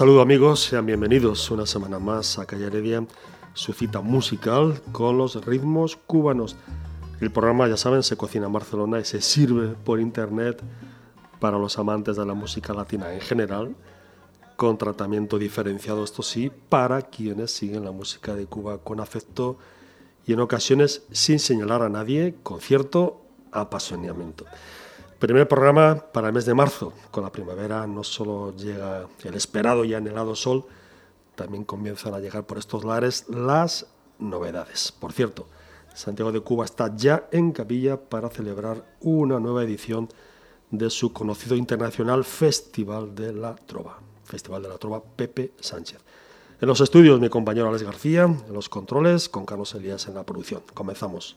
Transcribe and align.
Saludo 0.00 0.22
amigos, 0.22 0.60
sean 0.60 0.86
bienvenidos 0.86 1.50
una 1.50 1.66
semana 1.66 1.98
más 1.98 2.38
a 2.38 2.46
Calle 2.46 2.68
Heredia, 2.68 3.06
su 3.52 3.74
cita 3.74 4.00
musical 4.00 4.80
con 4.92 5.18
los 5.18 5.44
ritmos 5.44 5.94
cubanos. 5.94 6.56
El 7.20 7.30
programa, 7.30 7.68
ya 7.68 7.76
saben, 7.76 8.02
se 8.02 8.16
cocina 8.16 8.46
en 8.46 8.52
Barcelona 8.54 8.98
y 9.00 9.04
se 9.04 9.20
sirve 9.20 9.74
por 9.84 10.00
internet 10.00 10.62
para 11.38 11.58
los 11.58 11.78
amantes 11.78 12.16
de 12.16 12.24
la 12.24 12.32
música 12.32 12.72
latina 12.72 13.12
en 13.12 13.20
general, 13.20 13.76
con 14.56 14.78
tratamiento 14.78 15.38
diferenciado, 15.38 16.02
esto 16.02 16.22
sí, 16.22 16.50
para 16.70 17.02
quienes 17.02 17.50
siguen 17.50 17.84
la 17.84 17.92
música 17.92 18.34
de 18.34 18.46
Cuba 18.46 18.78
con 18.78 19.00
afecto 19.00 19.58
y 20.26 20.32
en 20.32 20.40
ocasiones 20.40 21.02
sin 21.12 21.38
señalar 21.38 21.82
a 21.82 21.90
nadie, 21.90 22.36
con 22.42 22.62
cierto 22.62 23.20
apasionamiento. 23.52 24.46
Primer 25.20 25.46
programa 25.46 26.02
para 26.14 26.28
el 26.28 26.32
mes 26.32 26.46
de 26.46 26.54
marzo. 26.54 26.94
Con 27.10 27.22
la 27.22 27.30
primavera 27.30 27.86
no 27.86 28.02
solo 28.02 28.56
llega 28.56 29.06
el 29.22 29.34
esperado 29.34 29.84
y 29.84 29.92
anhelado 29.92 30.34
sol, 30.34 30.64
también 31.34 31.64
comienzan 31.64 32.14
a 32.14 32.20
llegar 32.20 32.46
por 32.46 32.56
estos 32.56 32.84
lares 32.84 33.26
las 33.28 33.86
novedades. 34.18 34.90
Por 34.92 35.12
cierto, 35.12 35.46
Santiago 35.92 36.32
de 36.32 36.40
Cuba 36.40 36.64
está 36.64 36.96
ya 36.96 37.28
en 37.32 37.52
capilla 37.52 38.00
para 38.00 38.30
celebrar 38.30 38.96
una 39.02 39.38
nueva 39.38 39.62
edición 39.62 40.08
de 40.70 40.88
su 40.88 41.12
conocido 41.12 41.54
internacional 41.54 42.24
Festival 42.24 43.14
de 43.14 43.34
la 43.34 43.56
Trova. 43.56 43.98
Festival 44.24 44.62
de 44.62 44.70
la 44.70 44.78
Trova 44.78 45.02
Pepe 45.04 45.52
Sánchez. 45.60 45.98
En 46.62 46.66
los 46.66 46.80
estudios 46.80 47.20
mi 47.20 47.28
compañero 47.28 47.68
Alex 47.68 47.82
García, 47.82 48.22
en 48.22 48.54
los 48.54 48.70
controles 48.70 49.28
con 49.28 49.44
Carlos 49.44 49.74
Elías 49.74 50.08
en 50.08 50.14
la 50.14 50.24
producción. 50.24 50.62
Comenzamos. 50.72 51.36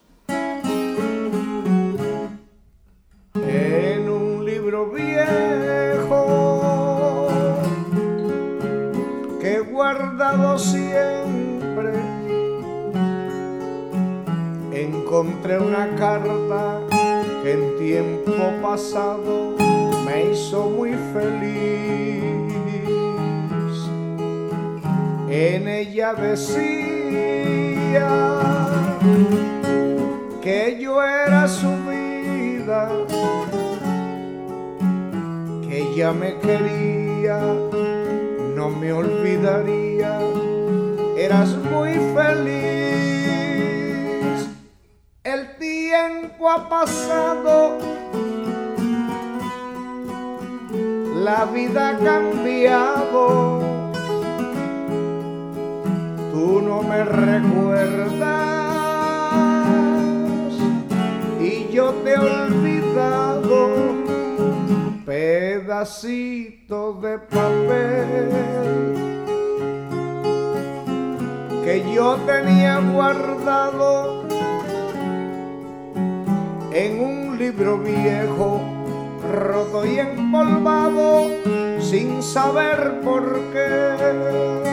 Encontré 15.44 15.60
una 15.60 15.94
carta 15.98 16.80
que 17.44 17.52
en 17.52 17.78
tiempo 17.78 18.32
pasado 18.62 19.58
me 20.06 20.32
hizo 20.32 20.70
muy 20.70 20.94
feliz. 21.12 22.24
En 25.28 25.68
ella 25.68 26.14
decía 26.14 26.48
que 30.42 30.78
yo 30.80 31.04
era 31.04 31.46
su 31.50 31.68
vida, 31.90 32.90
que 35.68 35.92
ella 35.92 36.14
me 36.14 36.38
quería 36.40 37.42
no 38.56 38.70
me 38.70 38.94
olvidaría, 38.94 40.20
eras 41.18 41.54
muy 41.70 41.96
feliz. 42.16 42.83
Ha 46.50 46.68
pasado, 46.68 47.78
la 51.24 51.46
vida 51.46 51.90
ha 51.90 51.98
cambiado. 51.98 53.62
Tú 56.32 56.62
no 56.62 56.84
me 56.84 57.04
recuerdas. 57.06 58.22
Y 61.40 61.68
yo 61.72 61.92
te 62.04 62.14
he 62.14 62.18
olvidado. 62.18 63.70
Pedacito 65.06 66.94
de 66.94 67.20
papel 67.20 68.30
que 71.64 71.94
yo 71.94 72.18
tenía 72.26 72.80
guardado 72.80 74.23
en 76.74 77.00
un 77.00 77.38
libro 77.38 77.78
viejo, 77.78 78.62
roto 79.32 79.86
y 79.86 80.00
empolvado, 80.00 81.30
sin 81.80 82.24
saber 82.24 83.00
por 83.04 83.40
qué. 83.52 84.73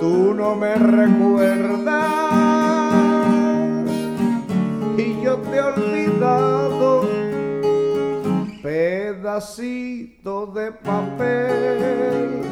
Tú 0.00 0.34
no 0.34 0.54
me 0.54 0.74
recuerdas 0.74 2.04
y 4.98 5.22
yo 5.22 5.38
te 5.38 5.56
he 5.56 5.60
olvidado. 5.62 7.08
Pedacito 8.62 10.46
de 10.46 10.72
papel 10.72 12.42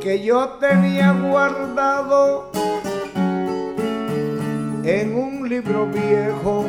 que 0.00 0.22
yo 0.22 0.48
tenía 0.60 1.10
guardado 1.12 2.50
en 4.84 5.16
un 5.16 5.48
libro 5.48 5.86
viejo, 5.86 6.64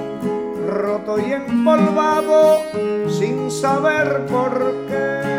roto 0.77 1.19
y 1.19 1.31
empolvado, 1.31 2.61
sin 3.09 3.49
saber 3.49 4.25
por 4.27 4.73
qué. 4.87 5.37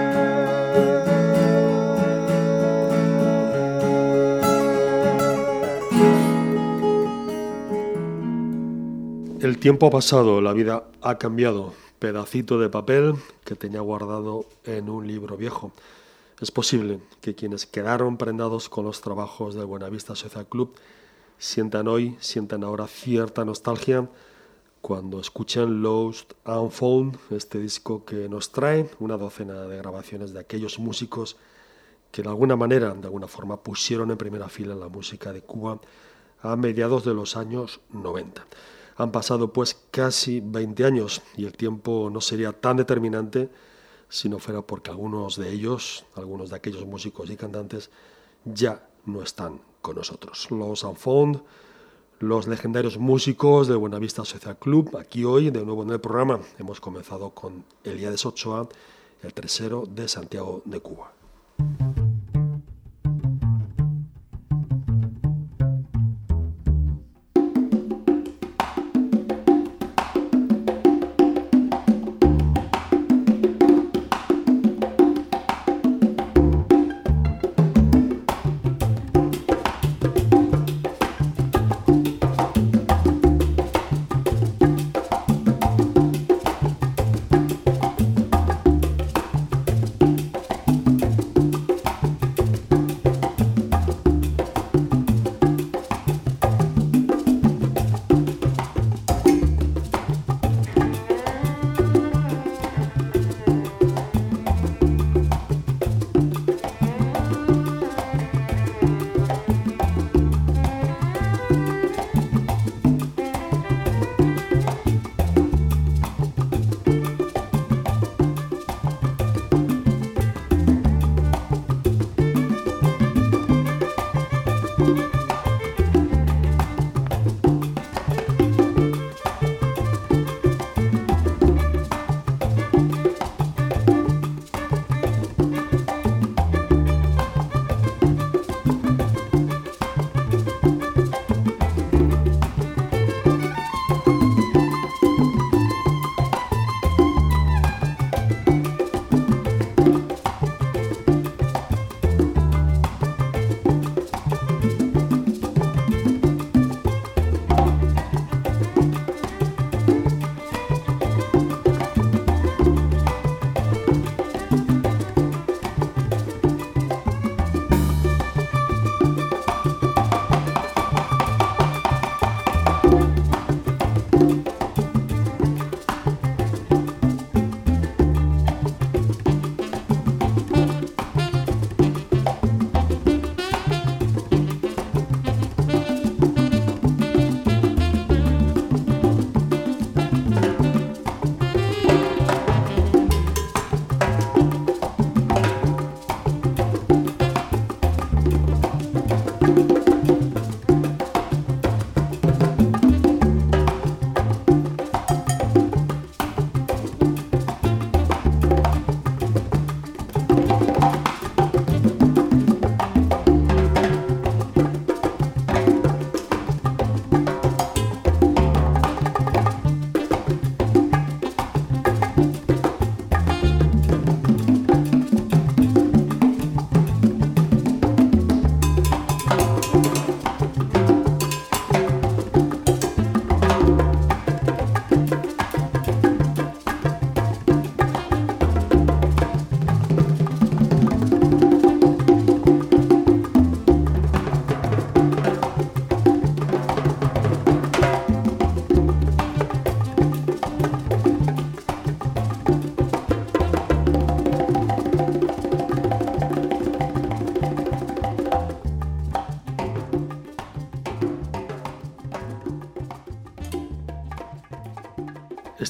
El 9.41 9.59
tiempo 9.59 9.87
ha 9.87 9.91
pasado, 9.91 10.41
la 10.41 10.53
vida 10.53 10.85
ha 11.01 11.17
cambiado. 11.19 11.73
Pedacito 11.99 12.59
de 12.59 12.69
papel 12.69 13.15
que 13.45 13.55
tenía 13.55 13.81
guardado 13.81 14.45
en 14.65 14.89
un 14.91 15.07
libro 15.07 15.37
viejo. 15.37 15.73
Es 16.41 16.51
posible 16.51 17.01
que 17.21 17.35
quienes 17.35 17.67
quedaron 17.67 18.17
prendados 18.17 18.69
con 18.69 18.85
los 18.85 19.01
trabajos 19.01 19.55
del 19.55 19.67
Buenavista 19.67 20.15
Social 20.15 20.47
Club 20.47 20.75
sientan 21.39 21.89
hoy, 21.89 22.17
sientan 22.21 22.63
ahora 22.63 22.87
cierta 22.87 23.45
nostalgia 23.45 24.09
cuando 24.81 25.21
escuchan 25.21 25.83
Lost 25.83 26.33
and 26.45 26.71
Found, 26.71 27.19
este 27.31 27.59
disco 27.59 28.05
que 28.05 28.29
nos 28.29 28.53
trae 28.53 28.91
una 29.01 29.17
docena 29.17 29.63
de 29.63 29.77
grabaciones 29.77 30.33
de 30.33 30.41
aquellos 30.41 30.79
músicos 30.79 31.37
que 32.11 32.23
de 32.23 32.29
alguna 32.29 32.57
manera, 32.57 32.95
de 32.95 33.07
alguna 33.07 33.29
forma, 33.29 33.63
pusieron 33.63 34.11
en 34.11 34.17
primera 34.17 34.49
fila 34.49 34.75
la 34.75 34.89
música 34.89 35.33
de 35.33 35.43
Cuba 35.43 35.81
a 36.43 36.57
mediados 36.57 37.05
de 37.05 37.15
los 37.15 37.37
años 37.37 37.81
90. 37.91 38.47
Han 38.97 39.13
pasado 39.13 39.53
pues 39.53 39.77
casi 39.91 40.41
20 40.41 40.85
años 40.85 41.23
y 41.37 41.45
el 41.45 41.53
tiempo 41.53 42.09
no 42.13 42.21
sería 42.21 42.53
tan 42.53 42.77
determinante 42.77 43.51
si 44.09 44.29
no 44.29 44.39
fuera 44.39 44.63
porque 44.63 44.91
algunos 44.91 45.37
de 45.37 45.53
ellos, 45.53 46.05
algunos 46.15 46.51
de 46.51 46.57
aquellos 46.57 46.87
músicos 46.87 47.31
y 47.31 47.37
cantantes, 47.37 47.91
ya 48.45 48.89
no 49.05 49.23
están 49.23 49.61
con 49.83 49.97
nosotros. 49.97 50.51
Los 50.51 50.87
Found, 50.97 51.43
los 52.21 52.49
legendarios 52.49 52.99
músicos 52.99 53.69
de 53.69 53.77
Buenavista 53.77 54.25
Social 54.25 54.57
Club, 54.59 54.97
aquí 54.97 55.25
hoy, 55.25 55.51
de 55.51 55.65
nuevo 55.65 55.83
en 55.85 55.91
el 55.91 56.01
programa, 56.01 56.41
hemos 56.59 56.81
comenzado 56.81 57.31
con 57.31 57.65
Elías 57.85 58.27
Ochoa, 58.27 58.69
el 59.23 59.33
tercero 59.33 59.85
de 59.87 60.09
Santiago 60.09 60.63
de 60.65 60.81
Cuba. 60.81 61.13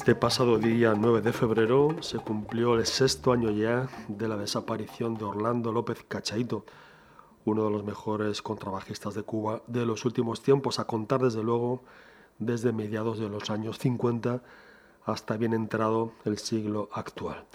Este 0.09 0.19
pasado 0.19 0.57
día 0.57 0.95
9 0.97 1.21
de 1.21 1.31
febrero 1.31 1.95
se 2.01 2.17
cumplió 2.17 2.73
el 2.73 2.87
sexto 2.87 3.31
año 3.31 3.51
ya 3.51 3.87
de 4.07 4.27
la 4.27 4.37
desaparición 4.37 5.13
de 5.13 5.25
Orlando 5.25 5.71
López 5.71 6.03
Cachaito, 6.07 6.65
uno 7.45 7.65
de 7.65 7.69
los 7.69 7.83
mejores 7.83 8.41
contrabajistas 8.41 9.13
de 9.13 9.21
Cuba 9.21 9.61
de 9.67 9.85
los 9.85 10.05
últimos 10.05 10.41
tiempos, 10.41 10.79
a 10.79 10.85
contar 10.85 11.21
desde 11.21 11.43
luego 11.43 11.83
desde 12.39 12.71
mediados 12.71 13.19
de 13.19 13.29
los 13.29 13.51
años 13.51 13.77
50 13.77 14.41
hasta 15.05 15.37
bien 15.37 15.53
entrado 15.53 16.13
el 16.25 16.39
siglo 16.39 16.89
actual. 16.91 17.45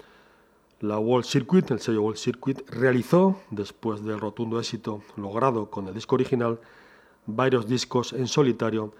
La 0.79 0.97
World 0.97 1.25
Circuit, 1.25 1.69
el 1.71 1.81
sello 1.81 2.03
World 2.03 2.19
Circuit, 2.19 2.61
realizó, 2.69 3.35
después 3.49 4.01
del 4.01 4.21
rotundo 4.21 4.61
éxito 4.61 5.01
logrado 5.17 5.69
con 5.69 5.89
el 5.89 5.93
disco 5.93 6.15
original, 6.15 6.61
varios 7.25 7.67
discos 7.67 8.13
en 8.13 8.29
solitario 8.29 8.93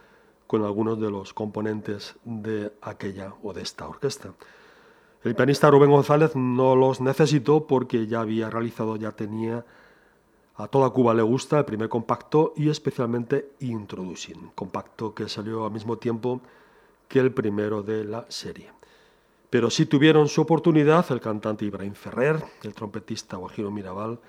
con 0.48 0.64
algunos 0.64 1.00
de 1.00 1.10
los 1.10 1.34
componentes 1.34 2.16
de 2.24 2.72
aquella 2.82 3.34
o 3.44 3.54
de 3.54 3.62
esta 3.62 3.88
orquesta. 3.88 4.34
El 5.24 5.36
pianista 5.36 5.72
Rubén 5.72 5.90
González 5.90 6.36
no 6.36 6.76
los 6.76 7.02
necesitó 7.02 7.66
porque 7.66 8.08
ya 8.08 8.22
había 8.22 8.50
realizado, 8.50 8.96
ya 8.96 9.12
tenía 9.12 9.66
a 10.58 10.68
toda 10.68 10.90
Cuba 10.92 11.14
le 11.14 11.22
gusta 11.22 11.60
el 11.60 11.66
primer 11.66 11.90
compacto 11.90 12.54
y 12.56 12.70
especialmente 12.70 13.52
Introducing, 13.60 14.52
compacto 14.56 15.14
que 15.14 15.28
salió 15.28 15.66
al 15.66 15.72
mismo 15.72 15.98
tiempo 15.98 16.40
que 17.10 17.20
el 17.20 17.34
primero 17.34 17.84
de 17.84 18.06
la 18.06 18.26
serie. 18.30 18.72
Pero 19.50 19.70
sí 19.70 19.86
tuvieron 19.86 20.30
su 20.30 20.42
oportunidad 20.42 21.06
el 21.12 21.20
cantante 21.20 21.66
Ibrahim 21.66 21.94
Ferrer, 21.94 22.42
el 22.64 22.74
trompetista 22.74 23.36
Guajiro 23.36 23.70
Mirabal, 23.70 24.20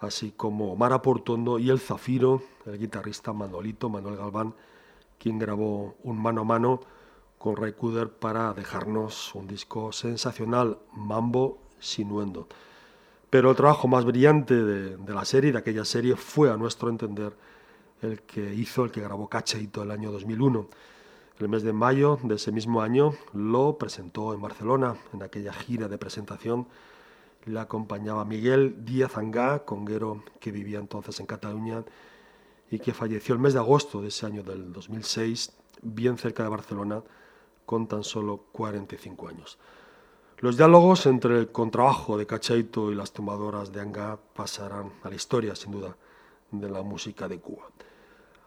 así 0.00 0.32
como 0.36 0.72
Omar 0.72 0.92
Aportondo 0.92 1.58
y 1.58 1.68
el 1.68 1.80
Zafiro, 1.80 2.42
el 2.64 2.78
guitarrista 2.78 3.32
Manolito 3.32 3.88
Manuel 3.88 4.16
Galván, 4.16 4.54
quien 5.18 5.38
grabó 5.38 5.96
un 6.02 6.20
mano 6.20 6.42
a 6.42 6.44
mano 6.44 6.80
con 7.38 7.56
Ray 7.56 7.72
Kuder 7.72 8.10
para 8.10 8.52
dejarnos 8.52 9.34
un 9.34 9.46
disco 9.46 9.92
sensacional, 9.92 10.78
Mambo 10.92 11.58
Sinuendo. 11.78 12.48
Pero 13.30 13.50
el 13.50 13.56
trabajo 13.56 13.88
más 13.88 14.04
brillante 14.04 14.54
de, 14.54 15.12
la 15.12 15.24
serie, 15.24 15.52
de 15.52 15.58
aquella 15.58 15.84
serie, 15.84 16.16
fue, 16.16 16.50
a 16.50 16.56
nuestro 16.56 16.88
entender, 16.88 17.36
el 18.02 18.22
que 18.22 18.54
hizo, 18.54 18.84
el 18.84 18.90
que 18.90 19.00
grabó 19.00 19.28
Cacheito 19.28 19.82
el 19.82 19.90
año 19.90 20.10
2001. 20.12 20.68
El 21.38 21.48
mes 21.48 21.62
de 21.62 21.72
mayo 21.72 22.18
de 22.22 22.36
ese 22.36 22.50
mismo 22.50 22.80
año 22.80 23.12
lo 23.34 23.76
presentó 23.76 24.32
en 24.32 24.40
Barcelona, 24.40 24.96
en 25.12 25.22
aquella 25.22 25.52
gira 25.52 25.86
de 25.88 25.98
presentación. 25.98 26.66
Le 27.44 27.60
acompañaba 27.60 28.24
Miguel 28.24 28.84
Díaz 28.84 29.18
Angá, 29.18 29.64
conguero 29.64 30.24
que 30.40 30.50
vivía 30.50 30.78
entonces 30.78 31.20
en 31.20 31.26
Cataluña 31.26 31.84
y 32.70 32.78
que 32.78 32.92
falleció 32.92 33.34
el 33.34 33.40
mes 33.40 33.54
de 33.54 33.60
agosto 33.60 34.02
de 34.02 34.08
ese 34.08 34.26
año 34.26 34.42
del 34.42 34.72
2006, 34.72 35.52
bien 35.82 36.18
cerca 36.18 36.42
de 36.42 36.48
Barcelona, 36.48 37.02
con 37.64 37.86
tan 37.86 38.04
solo 38.04 38.44
45 38.52 39.28
años. 39.28 39.58
Los 40.38 40.56
diálogos 40.56 41.06
entre 41.06 41.38
el 41.38 41.50
contrabajo 41.50 42.18
de 42.18 42.26
Cacheito 42.26 42.92
y 42.92 42.94
las 42.94 43.12
tumbadoras 43.12 43.72
de 43.72 43.80
Anga 43.80 44.18
pasarán 44.34 44.92
a 45.02 45.08
la 45.08 45.14
historia, 45.14 45.54
sin 45.54 45.72
duda, 45.72 45.96
de 46.50 46.68
la 46.68 46.82
música 46.82 47.26
de 47.26 47.38
Cuba. 47.38 47.64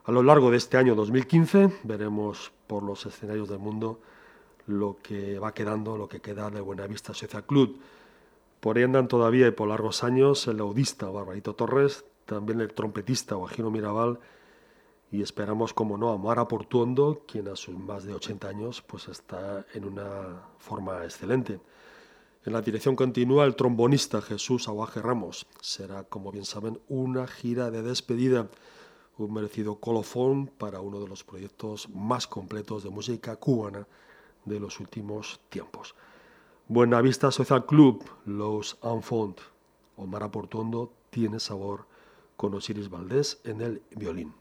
A 0.05 0.11
lo 0.11 0.23
largo 0.23 0.51
de 0.51 0.57
este 0.57 0.77
año 0.77 0.95
2015 0.95 1.81
veremos 1.83 2.51
por 2.67 2.83
los 2.83 3.05
escenarios 3.05 3.49
del 3.49 3.59
mundo 3.59 3.99
lo 4.67 4.97
que 5.01 5.39
va 5.39 5.53
quedando, 5.53 5.97
lo 5.97 6.07
que 6.07 6.21
queda 6.21 6.49
de 6.49 6.61
Buenavista 6.61 7.13
Social 7.13 7.43
Club. 7.43 7.79
Por 8.59 8.77
ahí 8.77 8.83
andan 8.83 9.07
todavía 9.07 9.47
y 9.47 9.51
por 9.51 9.67
largos 9.67 10.03
años 10.03 10.47
el 10.47 10.59
audista 10.59 11.09
Barbarito 11.09 11.55
Torres, 11.55 12.05
también 12.29 12.61
el 12.61 12.73
trompetista 12.73 13.33
Guajiro 13.33 13.71
Mirabal 13.71 14.19
y 15.11 15.23
esperamos, 15.23 15.73
como 15.73 15.97
no, 15.97 16.11
a 16.11 16.17
Mara 16.17 16.47
Portuondo, 16.47 17.23
quien 17.27 17.47
a 17.47 17.55
sus 17.55 17.75
más 17.75 18.03
de 18.03 18.13
80 18.13 18.47
años 18.47 18.83
pues 18.83 19.07
está 19.07 19.65
en 19.73 19.85
una 19.85 20.43
forma 20.59 21.03
excelente. 21.03 21.59
En 22.45 22.53
la 22.53 22.61
dirección 22.61 22.95
continúa 22.95 23.45
el 23.45 23.55
trombonista 23.55 24.21
Jesús 24.21 24.67
Aguaje 24.67 25.01
Ramos. 25.01 25.47
Será, 25.59 26.03
como 26.03 26.31
bien 26.31 26.45
saben, 26.45 26.79
una 26.87 27.25
gira 27.25 27.71
de 27.71 27.81
despedida, 27.81 28.47
un 29.17 29.33
merecido 29.33 29.79
colofón 29.79 30.51
para 30.57 30.81
uno 30.81 30.99
de 30.99 31.07
los 31.07 31.23
proyectos 31.23 31.89
más 31.89 32.27
completos 32.27 32.83
de 32.83 32.91
música 32.91 33.35
cubana 33.37 33.87
de 34.45 34.59
los 34.59 34.79
últimos 34.79 35.39
tiempos. 35.49 35.95
Buenavista 36.67 37.31
Social 37.31 37.65
Club, 37.65 38.03
Los 38.25 38.77
Enfants. 38.83 39.41
Omar 39.97 40.29
Portuondo 40.29 40.93
tiene 41.09 41.39
sabor 41.39 41.88
con 42.39 42.53
Osiris 42.53 42.89
Valdés 42.89 43.41
en 43.43 43.59
el 43.59 43.81
violín. 43.97 44.33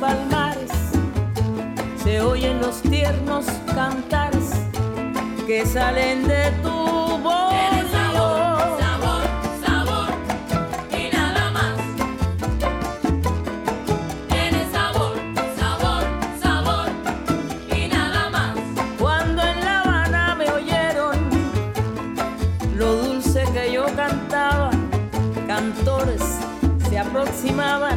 Palmares 0.00 0.70
se 2.02 2.22
oyen 2.22 2.62
los 2.62 2.80
tiernos 2.80 3.44
cantares 3.74 4.52
que 5.46 5.66
salen 5.66 6.26
de 6.26 6.50
tu 6.62 6.70
voz. 6.70 7.52
sabor, 7.92 8.58
sabor, 8.80 9.22
sabor 9.66 10.08
y 10.92 11.14
nada 11.14 11.50
más. 11.50 11.76
Tiene 14.28 14.64
sabor, 14.72 15.12
sabor, 15.58 16.04
sabor 16.42 16.88
y 17.76 17.88
nada 17.88 18.30
más. 18.30 18.56
Cuando 18.98 19.42
en 19.42 19.60
La 19.60 19.80
Habana 19.80 20.36
me 20.36 20.50
oyeron 20.50 21.18
lo 22.76 22.94
dulce 22.94 23.44
que 23.52 23.72
yo 23.74 23.84
cantaba, 23.94 24.70
cantores 25.46 26.22
se 26.88 26.98
aproximaban 26.98 27.87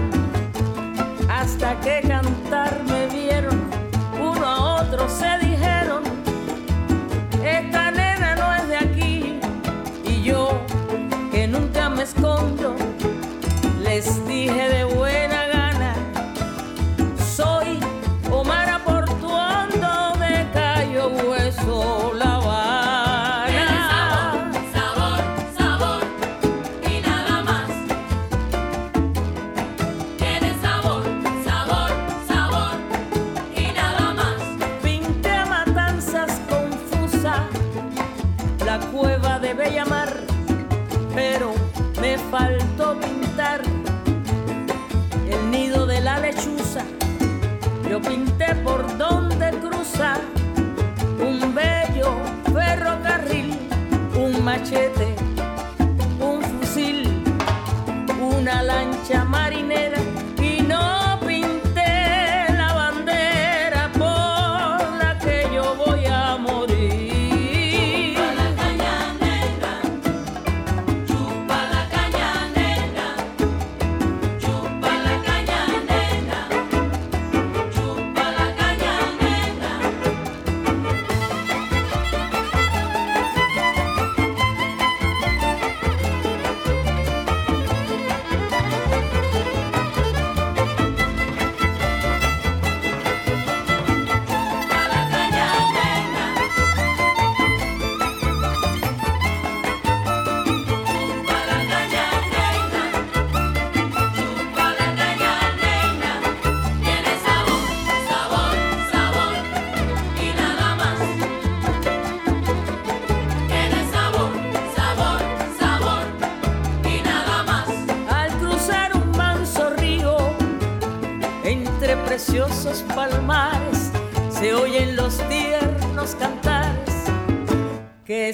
que 1.61 2.01
cantar 2.07 2.83
me 2.85 3.05
vieron, 3.07 3.61
uno 4.19 4.45
a 4.45 4.81
otro 4.81 5.07
se 5.07 5.37
dijeron, 5.45 6.01
esta 7.43 7.91
nena 7.91 8.35
no 8.35 8.55
es 8.55 8.67
de 8.67 8.77
aquí, 8.77 9.39
y 10.03 10.23
yo, 10.23 10.59
que 11.31 11.47
nunca 11.47 11.87
me 11.87 12.01
escondo, 12.01 12.75
les 13.83 14.25
dije 14.27 14.69
de 14.69 14.80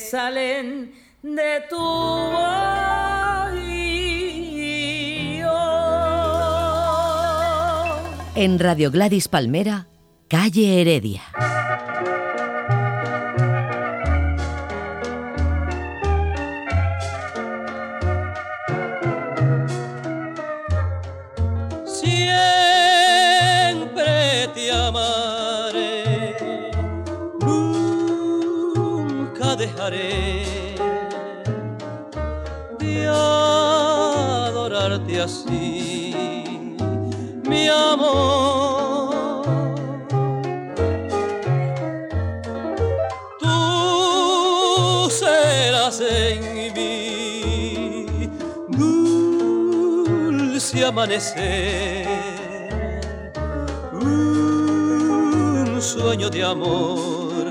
salen 0.09 0.93
de 1.21 1.63
tu 1.69 1.75
oído. 1.75 2.37
En 8.35 8.59
Radio 8.59 8.91
Gladys 8.91 9.27
Palmera, 9.27 9.87
calle 10.27 10.81
Heredia. 10.81 11.26
Un 53.91 55.81
sueño 55.81 56.29
de 56.29 56.43
amor 56.43 57.45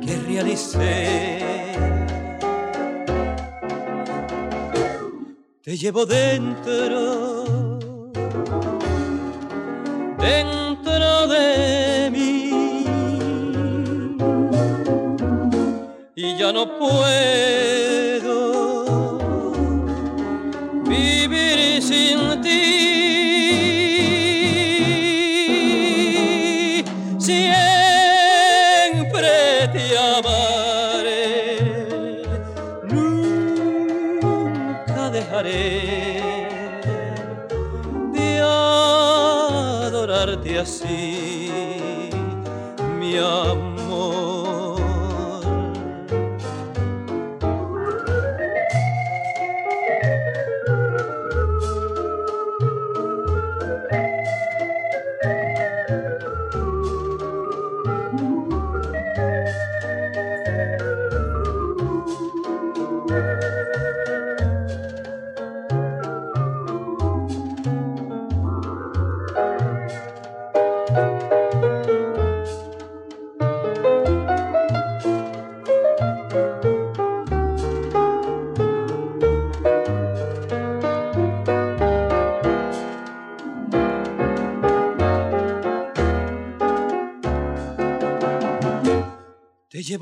que 0.00 0.16
realicé. 0.28 1.40
Te 5.64 5.76
llevo 5.76 6.06
dentro, 6.06 7.78
dentro 10.18 11.26
de 11.26 12.10
mí 12.12 12.84
y 16.14 16.38
ya 16.38 16.52
no 16.52 16.78
puedo 16.78 17.91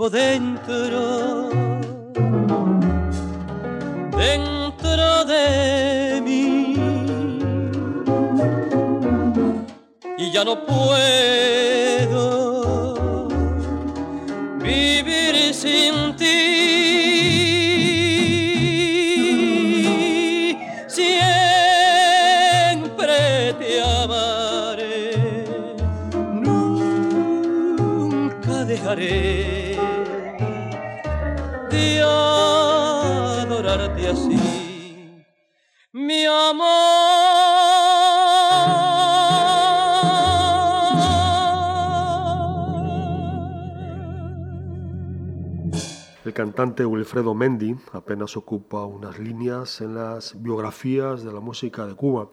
dentro, 0.08 1.50
dentro 4.16 5.24
de 5.26 6.22
mí. 6.24 6.74
Y 10.16 10.30
ya 10.32 10.44
no 10.44 10.64
puedo 10.64 12.18
vivir 14.58 15.52
sin 15.52 16.16
ti. 16.16 16.26
Siempre 20.86 21.92
te 23.58 23.82
amaré 23.82 25.44
nunca 26.32 27.44
dejaré 28.64 29.69
adorarte 33.40 34.08
así, 34.08 34.36
mi 35.92 36.24
amor. 36.26 37.00
El 46.22 46.34
cantante 46.34 46.86
Wilfredo 46.86 47.34
Mendy 47.34 47.76
apenas 47.92 48.36
ocupa 48.36 48.84
unas 48.84 49.18
líneas 49.18 49.80
en 49.80 49.96
las 49.96 50.40
biografías 50.40 51.24
de 51.24 51.32
la 51.32 51.40
música 51.40 51.86
de 51.86 51.94
Cuba. 51.94 52.28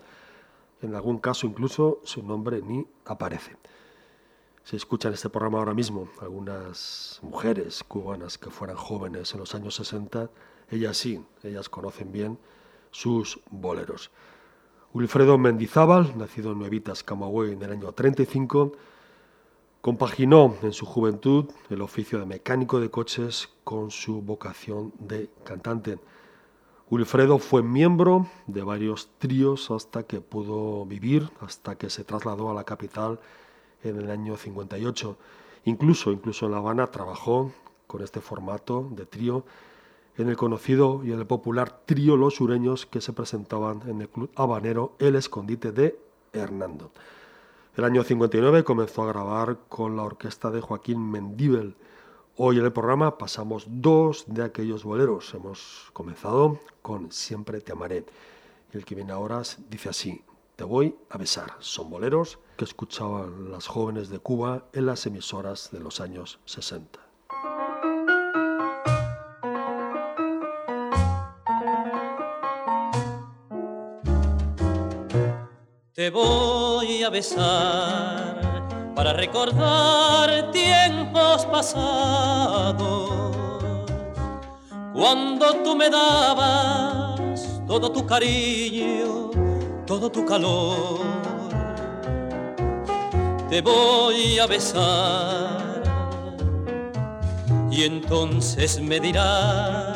En 0.84 0.94
algún 0.94 1.18
caso 1.18 1.48
incluso 1.48 2.00
su 2.04 2.22
nombre 2.22 2.62
ni 2.62 2.86
aparece. 3.06 3.56
Se 4.68 4.76
escucha 4.76 5.08
en 5.08 5.14
este 5.14 5.30
programa 5.30 5.60
ahora 5.60 5.74
mismo 5.74 6.10
algunas 6.20 7.22
mujeres 7.22 7.86
cubanas 7.86 8.38
que 8.38 8.50
fueran 8.50 8.76
jóvenes 8.76 9.34
en 9.34 9.40
los 9.40 9.56
años 9.56 9.76
60. 9.76 10.30
Ellas 10.70 10.98
sí, 10.98 11.24
ellas 11.42 11.70
conocen 11.70 12.12
bien 12.12 12.38
sus 12.92 13.40
boleros. 13.50 14.12
Wilfredo 14.94 15.38
Mendizábal, 15.38 16.18
nacido 16.18 16.52
en 16.52 16.60
Nuevitas, 16.60 17.02
Camagüey, 17.02 17.54
en 17.54 17.62
el 17.62 17.72
año 17.72 17.94
35, 17.94 18.74
compaginó 19.80 20.58
en 20.62 20.74
su 20.74 20.86
juventud 20.86 21.46
el 21.70 21.82
oficio 21.82 22.20
de 22.20 22.26
mecánico 22.26 22.82
de 22.82 22.92
coches 22.92 23.48
con 23.64 23.90
su 23.90 24.22
vocación 24.22 24.92
de 25.00 25.30
cantante. 25.46 25.98
Wilfredo 26.90 27.40
fue 27.40 27.64
miembro 27.64 28.28
de 28.48 28.64
varios 28.64 29.12
tríos 29.18 29.72
hasta 29.72 30.04
que 30.04 30.20
pudo 30.20 30.86
vivir, 30.86 31.30
hasta 31.40 31.78
que 31.78 31.90
se 31.90 32.04
trasladó 32.04 32.52
a 32.52 32.54
la 32.54 32.66
capital 32.66 33.22
en 33.84 33.98
el 33.98 34.10
año 34.10 34.38
58. 34.38 35.18
Incluso, 35.66 36.12
incluso 36.12 36.46
en 36.46 36.52
La 36.52 36.58
Habana 36.58 36.88
trabajó 36.88 37.52
con 37.88 38.02
este 38.02 38.22
formato 38.22 38.88
de 38.92 39.06
trío 39.06 39.46
en 40.18 40.30
el 40.30 40.38
conocido 40.38 41.02
y 41.04 41.12
el 41.12 41.26
popular 41.26 41.82
trío 41.86 42.18
Los 42.18 42.36
Sureños 42.36 42.86
que 42.86 43.02
se 43.02 43.14
presentaban 43.14 43.82
en 43.88 44.02
el 44.02 44.10
club 44.10 44.32
habanero 44.36 44.96
El 45.00 45.16
Escondite 45.16 45.72
de 45.72 46.00
Hernando. 46.34 46.92
El 47.76 47.84
año 47.84 48.04
59 48.04 48.64
comenzó 48.64 49.04
a 49.04 49.08
grabar 49.08 49.60
con 49.70 49.96
la 49.96 50.04
orquesta 50.04 50.50
de 50.50 50.62
Joaquín 50.62 51.12
Mendíbel. 51.12 51.76
Hoy 52.36 52.58
en 52.58 52.66
el 52.66 52.74
programa 52.74 53.20
pasamos 53.20 53.66
dos 53.68 54.26
de 54.28 54.44
aquellos 54.44 54.84
boleros. 54.84 55.32
Hemos 55.36 55.90
comenzado 55.94 56.60
con 56.82 57.12
Siempre 57.12 57.62
te 57.62 57.72
amaré. 57.72 58.04
El 58.74 58.84
que 58.84 58.96
viene 58.96 59.12
ahora 59.12 59.44
dice 59.70 59.90
así, 59.90 60.24
Te 60.56 60.64
voy 60.64 60.96
a 61.10 61.20
besar. 61.20 61.54
Son 61.60 61.90
boleros 61.90 62.40
que 62.58 62.66
escuchaban 62.66 63.52
las 63.52 63.68
jóvenes 63.68 64.10
de 64.10 64.20
Cuba 64.20 64.66
en 64.74 64.88
las 64.88 65.06
emisoras 65.06 65.70
de 65.72 65.80
los 65.80 66.02
años 66.02 66.40
60. 66.46 67.00
Te 75.94 76.10
voy 76.10 77.04
a 77.04 77.10
besar 77.10 78.68
para 78.96 79.14
recordar 79.14 80.52
tiempos 80.52 81.46
pasados, 81.46 83.36
cuando 84.94 85.54
tú 85.64 85.76
me 85.76 85.90
dabas 85.90 87.62
todo 87.68 87.92
tu 87.92 88.06
cariño, 88.06 89.30
todo 89.86 90.12
tu 90.12 90.26
calor. 90.26 91.37
Te 93.50 93.62
voy 93.62 94.40
a 94.40 94.48
besar 94.48 95.84
y 97.72 97.84
entonces 97.84 98.82
me 98.82 99.00
dirás 99.00 99.96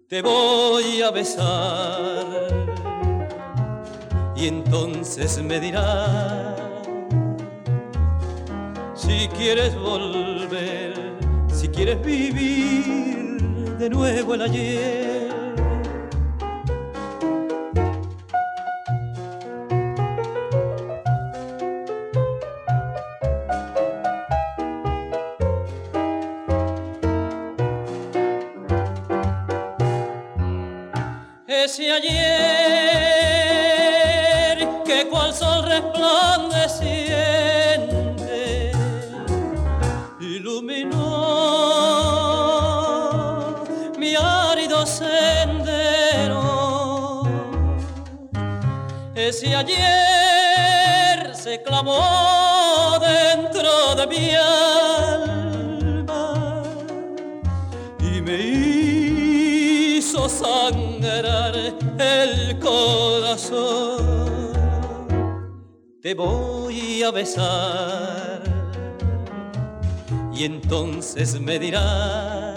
Te 0.08 0.22
voy 0.22 1.02
a 1.02 1.12
besar 1.12 2.26
y 4.34 4.48
entonces 4.48 5.40
me 5.40 5.60
dirás 5.60 6.56
si 8.96 9.28
quieres 9.28 9.72
volver, 9.76 10.94
si 11.54 11.68
quieres 11.68 12.02
vivir 12.02 13.15
de 13.78 13.90
nuevo 13.90 14.34
el 14.34 14.42
ayer. 14.42 15.15
Dentro 53.00 53.94
de 53.96 54.06
mi 54.06 54.30
alma 54.34 56.24
y 58.00 58.20
me 58.20 58.38
hizo 59.96 60.28
sangrar 60.28 61.54
el 61.56 62.58
corazón. 62.58 64.04
Te 66.02 66.14
voy 66.14 67.02
a 67.02 67.10
besar 67.10 68.42
y 70.32 70.44
entonces 70.44 71.40
me 71.40 71.58
dirás 71.58 72.56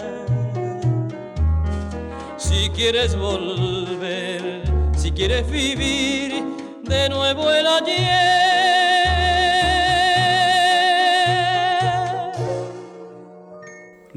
si 2.36 2.68
quieres 2.70 3.16
volver, 3.16 4.64
si 4.96 5.12
quieres 5.12 5.48
vivir 5.50 6.44
de 6.82 7.08
nuevo 7.08 7.50
el 7.50 7.66
ayer. 7.66 8.49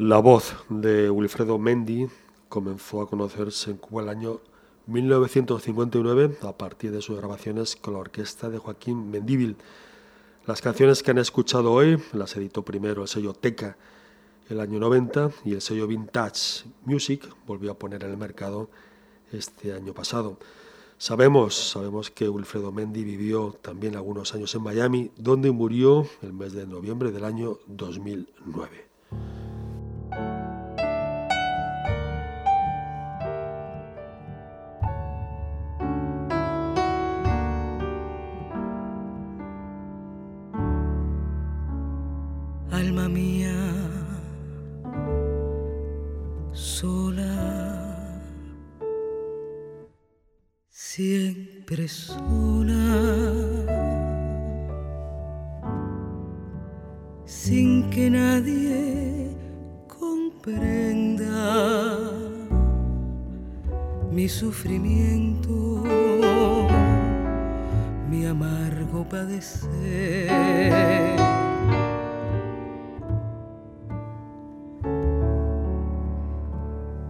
La 0.06 0.18
voz 0.18 0.54
de 0.68 1.10
Wilfredo 1.10 1.58
Mendy 1.58 2.10
comenzó 2.50 3.02
a 3.02 3.10
conocerse 3.10 3.72
en 3.72 3.78
Cuba 3.78 4.02
el 4.02 4.10
año 4.10 4.42
1959 4.88 6.40
a 6.42 6.58
partir 6.58 6.92
de 6.92 7.02
sus 7.02 7.18
grabaciones 7.18 7.78
con 7.78 7.94
la 7.94 8.02
orquesta 8.02 8.50
de 8.50 8.58
Joaquín 8.58 9.10
Mendíbil. 9.10 9.56
Las 10.46 10.60
canciones 10.60 11.02
que 11.02 11.12
han 11.12 11.20
escuchado 11.20 11.72
hoy 11.72 12.04
las 12.12 12.36
editó 12.36 12.66
primero 12.66 13.04
el 13.04 13.08
sello 13.08 13.32
Teca 13.32 13.78
el 14.50 14.60
año 14.60 14.78
90 14.78 15.32
y 15.46 15.54
el 15.54 15.62
sello 15.62 15.88
Vintage 15.88 16.66
Music 16.84 17.26
volvió 17.48 17.72
a 17.72 17.80
poner 17.80 18.04
en 18.04 18.12
el 18.12 18.18
mercado 18.18 18.70
este 19.32 19.72
año 19.72 19.94
pasado. 19.94 20.38
Sabemos, 20.98 21.56
sabemos 21.56 22.12
que 22.12 22.28
Wilfredo 22.28 22.74
Mendy 22.74 23.06
vivió 23.06 23.58
también 23.62 23.96
algunos 23.96 24.36
años 24.36 24.54
en 24.54 24.64
Miami, 24.64 25.12
donde 25.16 25.52
murió 25.52 26.06
el 26.22 26.34
mes 26.34 26.52
de 26.52 26.68
noviembre 26.68 27.14
del 27.14 27.24
año 27.24 27.58
2009. 27.68 29.43
Que 57.94 58.10
nadie 58.10 59.30
comprenda 59.88 61.30
mi 64.12 64.28
sufrimiento, 64.28 65.84
mi 68.10 68.26
amargo 68.26 69.08
padecer. 69.08 70.32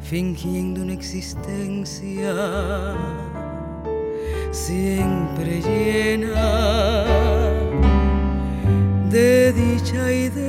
fingiendo 0.02 0.84
una 0.84 0.93
existencia 0.93 2.36
siempre 4.52 5.62
llena 5.62 7.04
de 9.10 9.54
dicha 9.54 10.12
y 10.12 10.30
de 10.30 10.42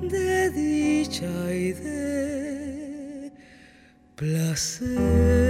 de 0.00 0.50
dicha 0.50 1.52
y 1.52 1.72
de 1.72 3.32
placer. 4.16 5.43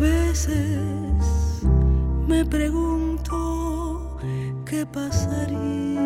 Veces 0.00 1.62
me 2.26 2.44
pregunto 2.44 4.16
qué 4.64 4.86
pasaría. 4.86 6.00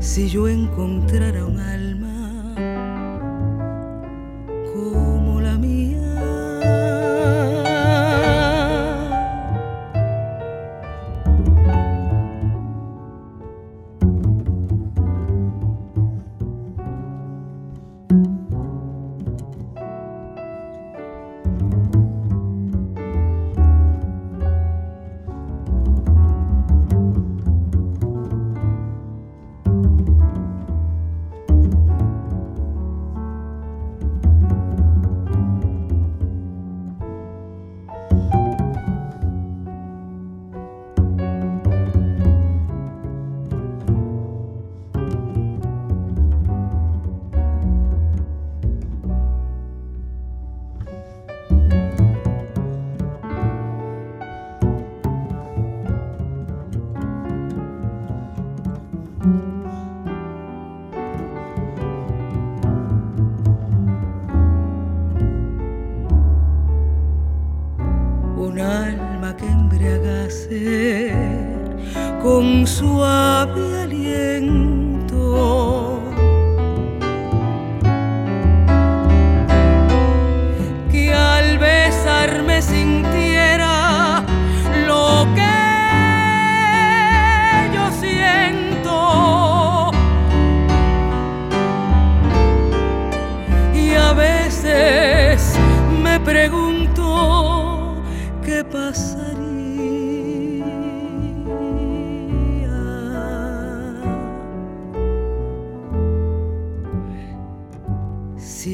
Si 0.00 0.28
yo 0.28 0.48
encontrara 0.48 1.46
un 1.46 1.60
alma 1.60 1.87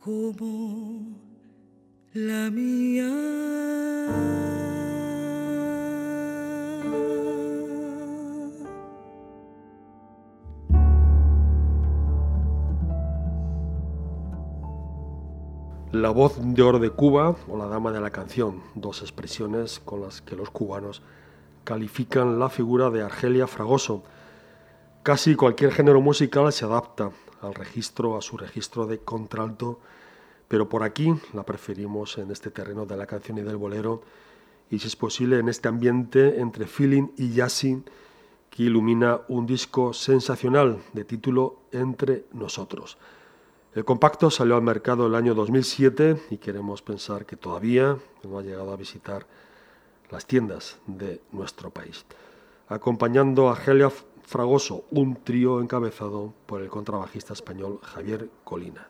como 0.04 1.16
la 2.12 2.50
mía. 2.52 3.08
La 15.94 16.10
voz 16.10 16.38
de 16.42 16.62
oro 16.62 16.80
de 16.80 16.90
Cuba 16.90 17.38
o 17.48 17.58
la 17.58 17.68
dama 17.68 17.94
de 17.94 18.02
la 18.02 18.10
canción, 18.10 18.62
dos 18.76 19.02
expresiones 19.02 19.80
con 19.80 20.02
las 20.02 20.22
que 20.22 20.36
los 20.36 20.50
cubanos 20.50 21.02
califican 21.70 22.40
la 22.40 22.50
figura 22.50 22.90
de 22.90 23.04
Argelia 23.04 23.46
Fragoso. 23.46 24.02
Casi 25.04 25.36
cualquier 25.36 25.72
género 25.72 26.02
musical 26.02 26.52
se 26.52 26.66
adapta 26.66 27.12
al 27.44 27.54
registro, 27.54 28.18
a 28.18 28.24
su 28.24 28.38
registro 28.38 28.88
de 28.88 28.98
contralto, 28.98 29.80
pero 30.48 30.68
por 30.68 30.82
aquí 30.82 31.14
la 31.32 31.44
preferimos 31.44 32.18
en 32.18 32.32
este 32.32 32.50
terreno 32.50 32.88
de 32.88 32.98
la 32.98 33.06
canción 33.06 33.38
y 33.38 33.44
del 33.44 33.58
bolero, 33.58 34.02
y 34.72 34.80
si 34.80 34.88
es 34.88 34.96
posible 34.96 35.38
en 35.38 35.48
este 35.48 35.68
ambiente 35.68 36.40
entre 36.40 36.66
feeling 36.66 37.10
y 37.18 37.36
jazzing 37.36 37.84
que 38.50 38.64
ilumina 38.64 39.22
un 39.28 39.46
disco 39.46 39.94
sensacional 39.94 40.80
de 40.94 41.06
título 41.06 41.60
Entre 41.72 42.26
nosotros. 42.34 42.98
El 43.76 43.86
compacto 43.86 44.32
salió 44.32 44.56
al 44.56 44.64
mercado 44.64 45.06
el 45.06 45.14
año 45.14 45.36
2007 45.36 46.20
y 46.32 46.38
queremos 46.40 46.82
pensar 46.82 47.28
que 47.28 47.36
todavía 47.36 47.96
no 48.24 48.40
ha 48.40 48.42
llegado 48.42 48.74
a 48.74 48.76
visitar 48.76 49.28
las 50.10 50.26
tiendas 50.26 50.78
de 50.88 51.22
nuestro 51.32 51.70
país. 51.70 52.06
Acompañando 52.68 53.50
a 53.50 53.56
Gelia 53.56 53.92
Fragoso, 54.24 54.86
un 54.92 55.16
trío 55.24 55.62
encabezado 55.62 56.34
por 56.46 56.62
el 56.62 56.70
contrabajista 56.70 57.34
español 57.34 57.80
Javier 57.82 58.30
Colina. 58.44 58.88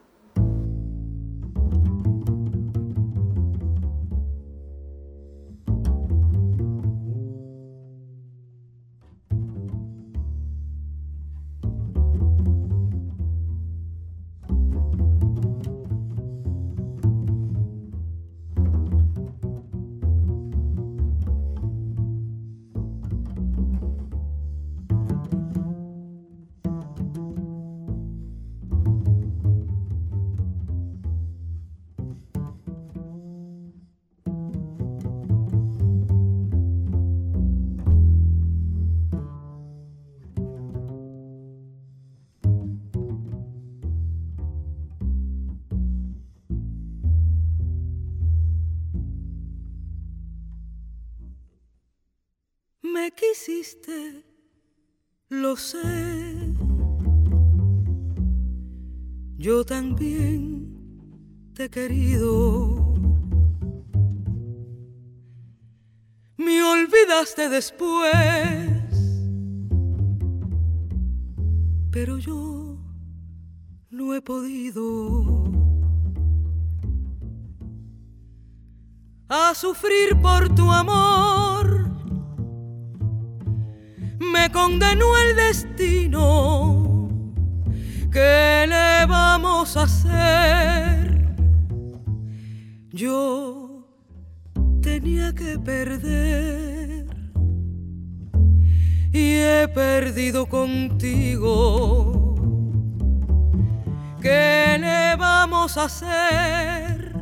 Lo 55.30 55.56
sé. 55.56 56.54
Yo 59.38 59.64
también 59.64 60.74
te 61.54 61.66
he 61.66 61.70
querido. 61.70 62.94
Me 66.38 66.64
olvidaste 66.64 67.48
después. 67.50 68.12
Pero 71.92 72.18
yo 72.18 72.78
no 73.90 74.16
he 74.16 74.22
podido. 74.22 75.46
A 79.30 79.54
sufrir 79.56 80.20
por 80.22 80.54
tu 80.56 80.72
amor 80.72 81.49
me 84.40 84.50
condenó 84.52 85.06
el 85.18 85.36
destino. 85.36 87.10
¿Qué 88.12 88.66
le 88.68 89.06
vamos 89.06 89.76
a 89.76 89.84
hacer? 89.84 91.36
Yo 92.92 93.86
tenía 94.82 95.34
que 95.36 95.60
perder 95.60 97.06
y 99.12 99.36
he 99.36 99.68
perdido 99.68 100.48
contigo. 100.48 102.36
¿Qué 104.22 104.78
le 104.80 105.16
vamos 105.18 105.78
a 105.78 105.84
hacer? 105.86 107.14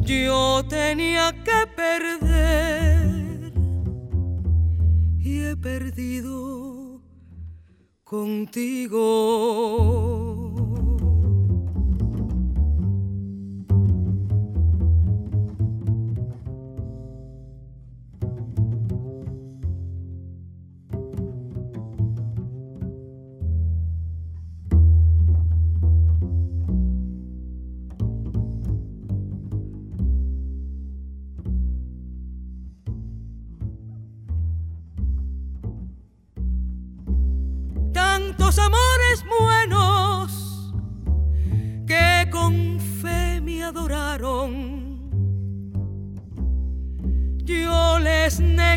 Yo 0.00 0.64
tenía 0.68 1.32
que 1.44 1.66
perder 1.76 2.29
y 5.30 5.42
he 5.42 5.56
perdido 5.56 7.00
contigo. 8.02 9.00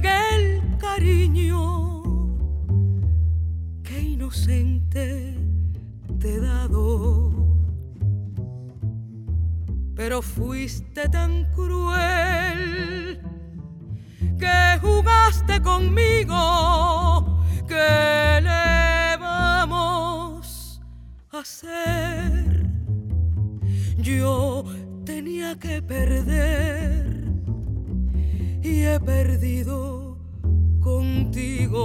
El 0.10 0.78
cariño 0.78 1.94
que 3.84 4.00
inocente 4.02 5.38
te 6.20 6.36
he 6.36 6.40
dado. 6.40 7.32
Pero 9.96 10.22
fuiste 10.22 11.08
tan 11.10 11.46
cruel 11.52 13.22
que 14.40 14.80
jugaste 14.82 15.62
conmigo 15.62 17.44
que 17.68 18.42
le 18.42 19.18
vamos 19.18 20.82
a 21.32 21.40
hacer? 21.40 22.66
Yo 23.98 24.66
tenía 25.06 25.58
que 25.58 25.82
perder 25.82 27.13
y 28.64 28.84
he 28.84 29.00
perdido 29.00 30.18
contigo. 30.80 31.82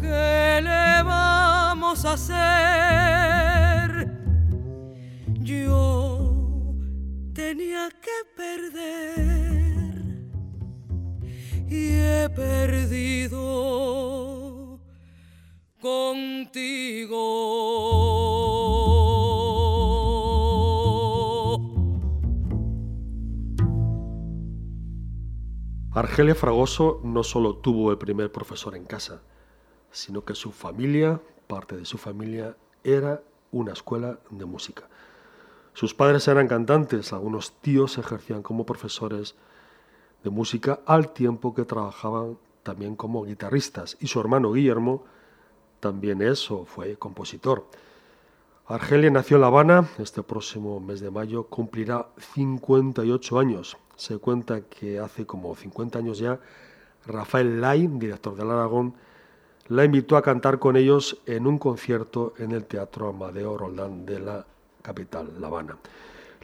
¿Qué 0.00 0.60
le 0.62 1.02
vamos 1.02 2.04
a 2.04 2.14
hacer? 2.14 3.90
Yo 5.40 6.74
tenía 7.34 7.88
que 8.00 8.24
perder 8.34 10.02
y 11.68 11.90
he 11.90 12.28
perdido 12.30 13.42
contigo. 15.80 17.20
Argelia 25.94 26.34
Fragoso 26.34 27.00
no 27.04 27.22
solo 27.22 27.56
tuvo 27.56 27.90
el 27.90 27.98
primer 27.98 28.32
profesor 28.32 28.74
en 28.74 28.84
casa, 28.84 29.20
sino 29.90 30.24
que 30.24 30.34
su 30.34 30.50
familia, 30.50 31.20
parte 31.46 31.76
de 31.76 31.84
su 31.84 31.98
familia, 31.98 32.56
era 32.82 33.22
una 33.50 33.74
escuela 33.74 34.18
de 34.30 34.46
música. 34.46 34.88
Sus 35.74 35.92
padres 35.92 36.26
eran 36.28 36.48
cantantes, 36.48 37.12
algunos 37.12 37.60
tíos 37.60 37.98
ejercían 37.98 38.42
como 38.42 38.64
profesores 38.64 39.34
de 40.24 40.30
música 40.30 40.80
al 40.86 41.12
tiempo 41.12 41.54
que 41.54 41.66
trabajaban 41.66 42.38
también 42.62 42.96
como 42.96 43.24
guitarristas 43.24 43.98
y 44.00 44.06
su 44.06 44.18
hermano 44.18 44.52
Guillermo 44.52 45.04
también 45.80 46.22
es 46.22 46.50
o 46.50 46.64
fue 46.64 46.96
compositor. 46.96 47.66
Argelia 48.66 49.10
nació 49.10 49.36
en 49.36 49.42
La 49.42 49.48
Habana, 49.48 49.90
este 49.98 50.22
próximo 50.22 50.80
mes 50.80 51.00
de 51.00 51.10
mayo 51.10 51.48
cumplirá 51.48 52.08
58 52.34 53.38
años. 53.38 53.76
Se 53.96 54.18
cuenta 54.18 54.62
que 54.62 54.98
hace 54.98 55.26
como 55.26 55.54
50 55.54 55.98
años 55.98 56.18
ya 56.18 56.40
Rafael 57.06 57.60
Lai, 57.60 57.86
director 57.86 58.34
del 58.36 58.50
Aragón, 58.50 58.94
la 59.68 59.84
invitó 59.84 60.16
a 60.16 60.22
cantar 60.22 60.58
con 60.58 60.76
ellos 60.76 61.18
en 61.26 61.46
un 61.46 61.58
concierto 61.58 62.34
en 62.38 62.52
el 62.52 62.64
Teatro 62.64 63.08
Amadeo 63.08 63.56
Roldán 63.56 64.04
de 64.04 64.20
la 64.20 64.44
capital, 64.82 65.32
La 65.40 65.46
Habana. 65.46 65.78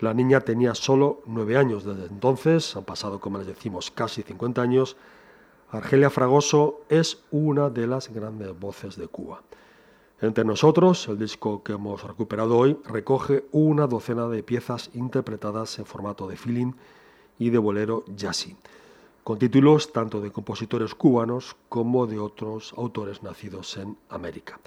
La 0.00 0.14
niña 0.14 0.40
tenía 0.40 0.74
solo 0.74 1.22
nueve 1.26 1.56
años 1.56 1.84
desde 1.84 2.06
entonces, 2.06 2.76
han 2.76 2.84
pasado, 2.84 3.18
como 3.18 3.38
les 3.38 3.48
decimos, 3.48 3.90
casi 3.90 4.22
50 4.22 4.62
años. 4.62 4.96
Argelia 5.70 6.08
Fragoso 6.08 6.82
es 6.88 7.24
una 7.30 7.68
de 7.68 7.87
las 7.87 8.08
grandes 8.08 8.58
voces 8.58 8.96
de 8.96 9.08
Cuba. 9.08 9.42
Entre 10.20 10.44
nosotros, 10.44 11.08
el 11.08 11.18
disco 11.18 11.62
que 11.62 11.72
hemos 11.72 12.02
recuperado 12.04 12.56
hoy 12.56 12.78
recoge 12.84 13.44
una 13.52 13.87
docena 13.87 14.28
de 14.28 14.42
piezas 14.42 14.90
interpretadas 14.94 15.78
en 15.78 15.84
formato 15.84 16.26
de 16.26 16.37
feeling 16.37 16.72
y 17.38 17.51
de 17.51 17.59
bolero 17.59 18.05
jazzy, 18.16 18.57
con 19.24 19.38
títulos 19.38 19.92
tanto 19.92 20.20
de 20.20 20.33
compositores 20.33 20.94
cubanos 20.94 21.57
como 21.68 22.07
de 22.07 22.18
otros 22.18 22.74
autores 22.77 23.22
nacidos 23.22 23.77
en 23.77 23.96
América. 24.09 24.59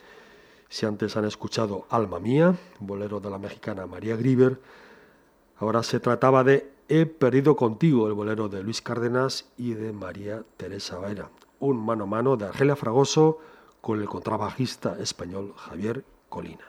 Si 0.69 0.85
antes 0.85 1.17
han 1.17 1.25
escuchado 1.25 1.85
Alma 1.89 2.19
Mía, 2.19 2.55
bolero 2.79 3.19
de 3.19 3.29
la 3.29 3.37
mexicana 3.37 3.85
María 3.85 4.15
Grieber, 4.15 4.59
Ahora 5.61 5.83
se 5.83 5.99
trataba 5.99 6.43
de 6.43 6.71
He 6.89 7.05
perdido 7.05 7.55
contigo, 7.55 8.07
el 8.07 8.13
bolero 8.13 8.49
de 8.49 8.63
Luis 8.63 8.81
Cárdenas 8.81 9.45
y 9.57 9.75
de 9.75 9.93
María 9.93 10.43
Teresa 10.57 10.97
Baera. 10.97 11.29
Un 11.59 11.77
mano 11.77 12.05
a 12.05 12.07
mano 12.07 12.35
de 12.35 12.45
Argelia 12.45 12.75
Fragoso 12.75 13.37
con 13.79 14.01
el 14.01 14.09
contrabajista 14.09 14.97
español 14.99 15.53
Javier 15.55 16.03
Colina. 16.29 16.65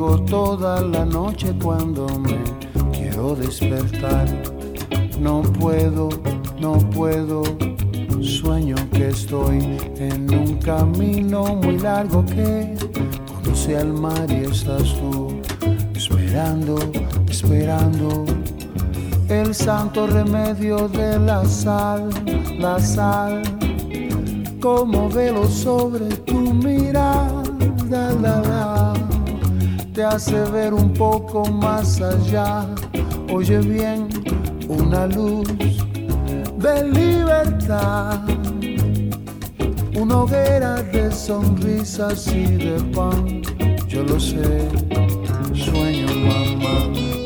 Toda 0.00 0.80
la 0.80 1.04
noche 1.04 1.52
cuando 1.62 2.06
me 2.20 2.38
quiero 2.90 3.34
despertar. 3.34 4.26
No 5.20 5.42
puedo, 5.42 6.08
no 6.58 6.78
puedo. 6.90 7.42
Sueño 8.20 8.76
que 8.92 9.08
estoy 9.08 9.58
en 9.96 10.32
un 10.32 10.56
camino 10.58 11.54
muy 11.56 11.78
largo 11.78 12.24
que 12.24 12.74
conduce 13.26 13.76
al 13.76 13.92
mar 13.92 14.26
y 14.28 14.44
estás 14.50 14.94
tú 14.98 15.38
esperando, 15.94 16.78
esperando 17.28 18.24
el 19.28 19.54
santo 19.54 20.06
remedio 20.06 20.88
de 20.88 21.18
la 21.18 21.44
sal, 21.44 22.08
la 22.58 22.78
sal 22.80 23.42
como 24.60 25.08
velo 25.08 25.46
sobre 25.46 26.06
tu 26.26 26.54
mirada, 26.54 27.42
la, 27.88 28.12
la, 28.12 29.09
te 30.00 30.06
hace 30.06 30.40
ver 30.50 30.72
un 30.72 30.94
poco 30.94 31.44
más 31.44 32.00
allá. 32.00 32.66
Oye 33.30 33.58
bien, 33.58 34.08
una 34.66 35.06
luz 35.06 35.46
de 36.56 36.84
libertad, 36.84 38.22
una 39.94 40.22
hoguera 40.22 40.82
de 40.84 41.12
sonrisas 41.12 42.28
y 42.28 42.44
de 42.44 42.80
pan. 42.94 43.42
Yo 43.88 44.02
lo 44.02 44.18
sé, 44.18 44.70
sueño 45.52 46.08
mamá 46.28 46.76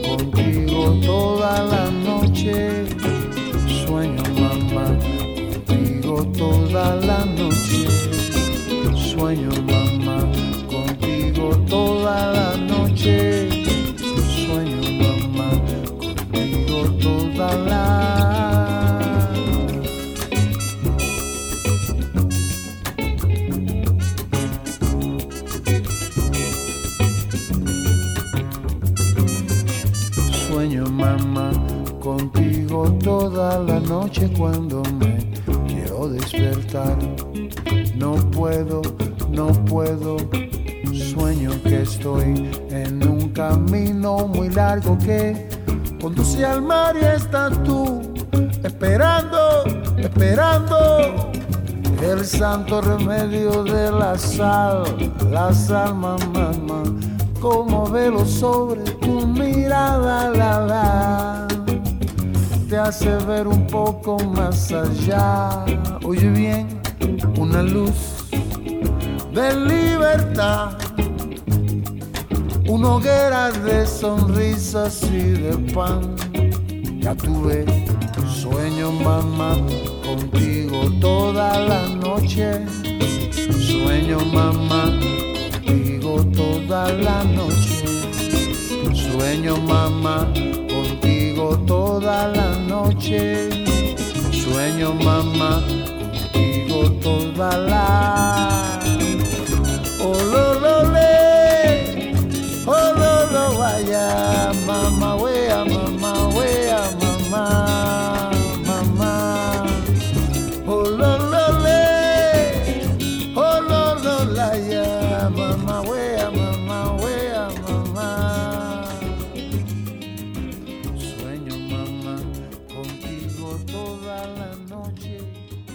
contigo 0.09 0.99
toda 1.07 1.63
la 1.67 1.89
noche. 1.93 2.87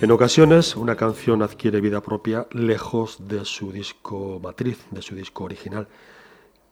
En 0.01 0.11
ocasiones, 0.11 0.77
una 0.77 0.95
canción 0.95 1.41
adquiere 1.41 1.81
vida 1.81 1.99
propia 1.99 2.47
lejos 2.51 3.27
de 3.27 3.43
su 3.43 3.69
disco 3.69 4.39
matriz, 4.41 4.79
de 4.91 5.01
su 5.01 5.13
disco 5.13 5.43
original. 5.43 5.89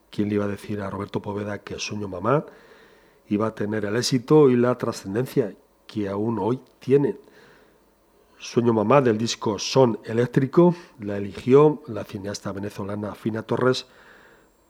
¿Quién 0.10 0.30
le 0.30 0.36
iba 0.36 0.46
a 0.46 0.48
decir 0.48 0.80
a 0.80 0.90
Roberto 0.90 1.22
Poveda 1.22 1.58
que 1.58 1.78
Sueño 1.78 2.08
Mamá 2.08 2.46
iba 3.28 3.48
a 3.48 3.54
tener 3.54 3.84
el 3.84 3.98
éxito 3.98 4.50
y 4.50 4.56
la 4.56 4.78
trascendencia 4.78 5.54
que 5.88 6.08
aún 6.08 6.40
hoy 6.40 6.62
tiene? 6.80 7.18
Sueño 8.38 8.72
Mamá 8.72 9.02
del 9.02 9.18
disco 9.18 9.60
Son 9.60 10.00
Eléctrico 10.06 10.74
la 11.02 11.18
eligió 11.18 11.84
la 11.88 12.06
cineasta 12.06 12.54
venezolana 12.54 13.14
Fina 13.14 13.44
Torres 13.44 13.88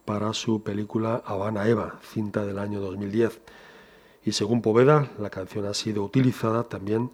para 0.03 0.33
su 0.33 0.63
película 0.63 1.21
Habana 1.27 1.67
Eva, 1.67 1.99
cinta 2.01 2.43
del 2.43 2.57
año 2.57 2.79
2010. 2.79 3.39
Y 4.25 4.31
según 4.31 4.63
Poveda, 4.63 5.11
la 5.19 5.29
canción 5.29 5.67
ha 5.67 5.75
sido 5.75 6.03
utilizada 6.03 6.63
también 6.63 7.11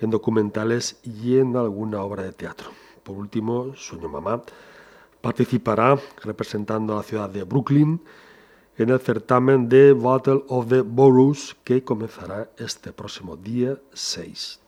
en 0.00 0.10
documentales 0.10 1.00
y 1.02 1.38
en 1.38 1.56
alguna 1.56 2.02
obra 2.02 2.22
de 2.22 2.32
teatro. 2.32 2.70
Por 3.02 3.16
último, 3.16 3.74
Sueño 3.76 4.08
Mamá 4.08 4.42
participará 5.20 5.98
representando 6.22 6.94
a 6.94 6.96
la 6.96 7.02
ciudad 7.02 7.28
de 7.28 7.42
Brooklyn 7.44 8.00
en 8.76 8.88
el 8.88 9.00
certamen 9.00 9.68
de 9.68 9.92
Battle 9.92 10.44
of 10.48 10.68
the 10.68 10.80
Boroughs 10.80 11.56
que 11.64 11.84
comenzará 11.84 12.50
este 12.56 12.92
próximo 12.92 13.36
día 13.36 13.78
6. 13.92 14.60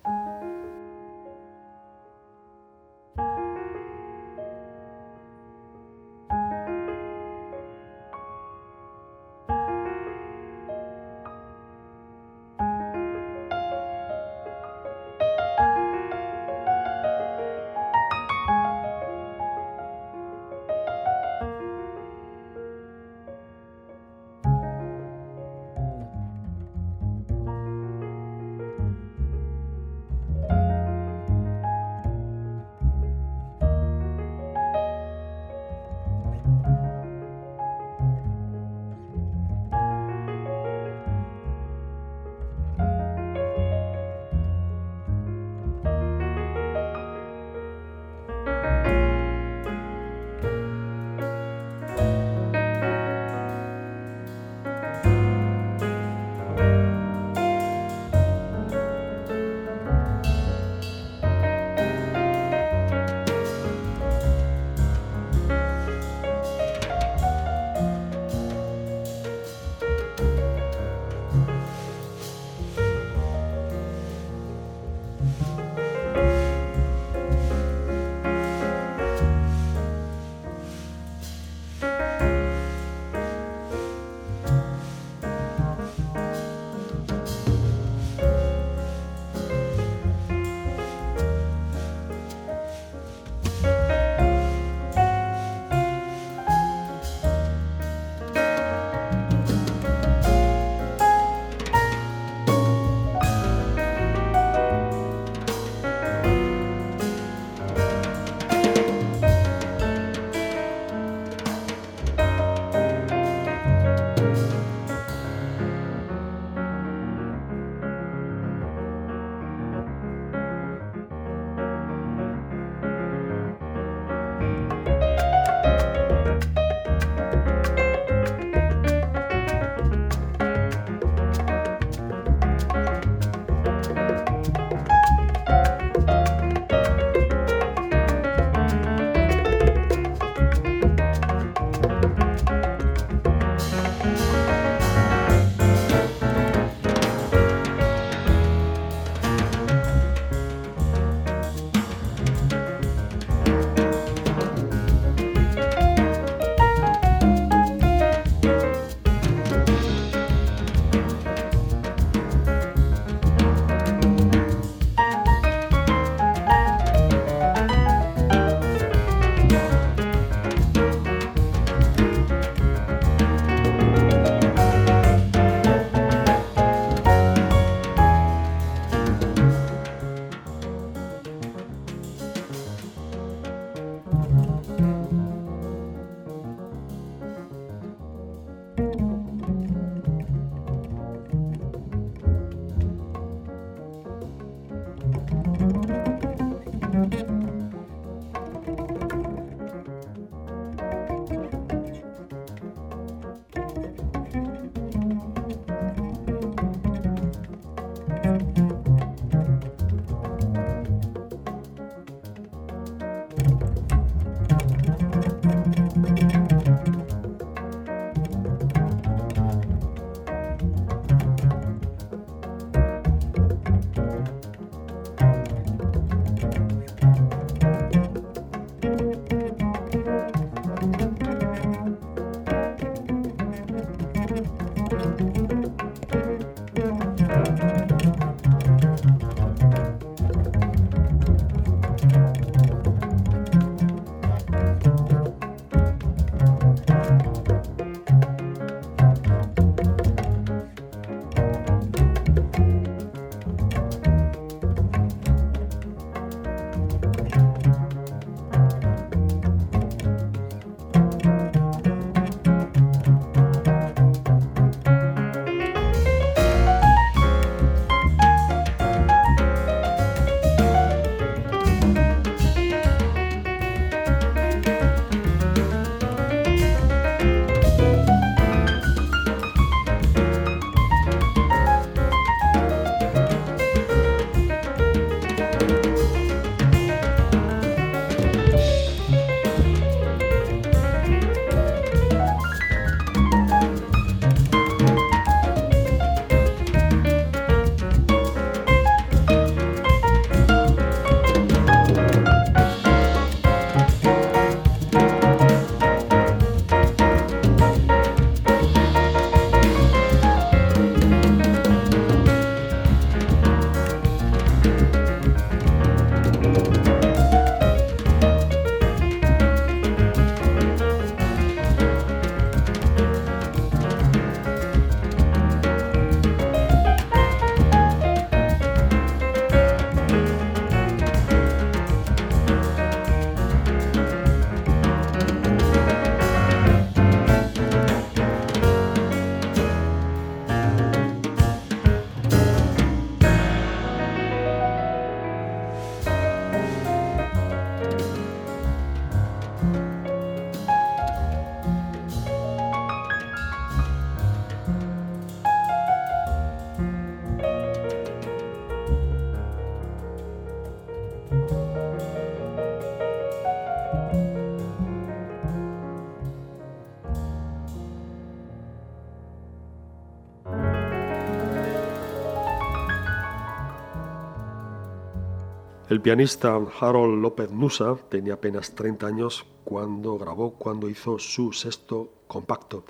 El 376.03 376.05
pianista 376.05 376.61
Harold 376.81 377.23
López 377.23 377.53
Nusa 377.53 377.95
tenía 378.09 378.35
apenas 378.35 378.75
30 378.75 379.07
años 379.07 379.47
cuando 379.63 380.19
grabó, 380.19 380.55
cuando 380.55 380.89
hizo 380.89 381.21
su 381.21 381.53
sexto 381.53 382.11
compacto. 382.27 382.83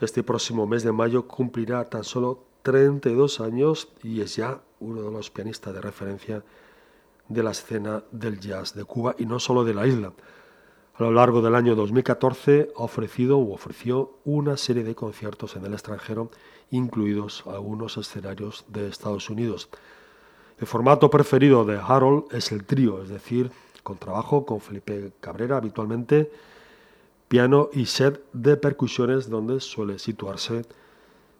Este 0.00 0.22
próximo 0.22 0.64
mes 0.64 0.84
de 0.84 0.92
mayo 0.92 1.26
cumplirá 1.26 1.84
tan 1.86 2.04
solo 2.04 2.44
32 2.62 3.40
años 3.40 3.88
y 4.04 4.20
es 4.20 4.36
ya 4.36 4.60
uno 4.78 5.02
de 5.02 5.10
los 5.10 5.30
pianistas 5.32 5.74
de 5.74 5.80
referencia 5.80 6.44
de 7.28 7.42
la 7.42 7.50
escena 7.50 8.04
del 8.12 8.38
jazz 8.38 8.72
de 8.72 8.84
Cuba 8.84 9.16
y 9.18 9.26
no 9.26 9.40
solo 9.40 9.64
de 9.64 9.74
la 9.74 9.88
isla. 9.88 10.12
A 10.94 11.02
lo 11.02 11.10
largo 11.10 11.42
del 11.42 11.56
año 11.56 11.74
2014 11.74 12.70
ha 12.76 12.82
ofrecido 12.84 13.38
u 13.38 13.52
ofreció 13.52 14.20
una 14.24 14.56
serie 14.56 14.84
de 14.84 14.94
conciertos 14.94 15.56
en 15.56 15.66
el 15.66 15.72
extranjero, 15.72 16.30
incluidos 16.70 17.42
algunos 17.48 17.96
escenarios 17.96 18.64
de 18.68 18.86
Estados 18.86 19.28
Unidos. 19.28 19.68
El 20.60 20.66
formato 20.66 21.08
preferido 21.08 21.64
de 21.64 21.78
Harold 21.78 22.24
es 22.32 22.50
el 22.50 22.64
trío, 22.64 23.00
es 23.00 23.08
decir, 23.08 23.52
con 23.84 23.96
trabajo 23.96 24.44
con 24.44 24.60
Felipe 24.60 25.12
Cabrera 25.20 25.56
habitualmente, 25.56 26.32
piano 27.28 27.68
y 27.72 27.86
set 27.86 28.20
de 28.32 28.56
percusiones 28.56 29.30
donde 29.30 29.60
suele 29.60 30.00
situarse 30.00 30.64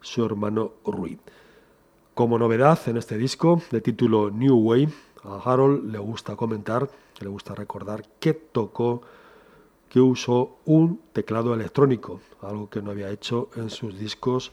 su 0.00 0.24
hermano 0.24 0.72
Rui. 0.84 1.18
Como 2.14 2.38
novedad 2.38 2.78
en 2.86 2.96
este 2.96 3.18
disco 3.18 3.60
de 3.72 3.80
título 3.80 4.30
New 4.30 4.56
Way, 4.56 4.88
a 5.24 5.40
Harold 5.44 5.90
le 5.90 5.98
gusta 5.98 6.36
comentar, 6.36 6.88
le 7.18 7.28
gusta 7.28 7.56
recordar 7.56 8.04
que 8.20 8.34
tocó, 8.34 9.02
que 9.88 10.00
usó 10.00 10.58
un 10.64 11.00
teclado 11.12 11.54
electrónico, 11.54 12.20
algo 12.40 12.70
que 12.70 12.82
no 12.82 12.92
había 12.92 13.10
hecho 13.10 13.48
en 13.56 13.70
sus 13.70 13.98
discos 13.98 14.52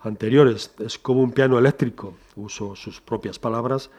anteriores. 0.00 0.72
Es 0.78 0.98
como 0.98 1.22
un 1.22 1.32
piano 1.32 1.58
eléctrico, 1.58 2.14
uso 2.36 2.76
sus 2.76 3.00
propias 3.00 3.38
palabras, 3.38 3.90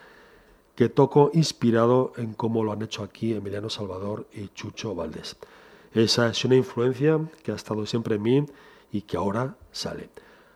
que 0.76 0.90
toco 0.90 1.32
inspirado 1.34 2.14
en 2.18 2.34
cómo 2.34 2.64
lo 2.64 2.72
han 2.72 2.82
hecho 2.82 3.04
aquí 3.04 3.34
Emiliano 3.34 3.70
Salvador 3.70 4.28
y 4.34 4.48
Chucho 4.50 4.96
Valdés. 4.96 5.36
Esa 5.94 6.30
es 6.30 6.46
una 6.46 6.56
influencia 6.56 7.20
que 7.44 7.52
ha 7.52 7.56
estado 7.56 7.86
siempre 7.86 8.16
en 8.16 8.22
mí 8.22 8.46
y 8.92 9.02
que 9.02 9.18
ahora 9.18 9.56
sale. 9.72 10.10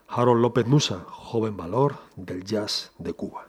Harold 0.07 0.41
López 0.41 0.67
Musa, 0.67 1.03
joven 1.07 1.57
valor 1.57 1.97
del 2.15 2.43
jazz 2.43 2.91
de 2.99 3.13
Cuba. 3.13 3.45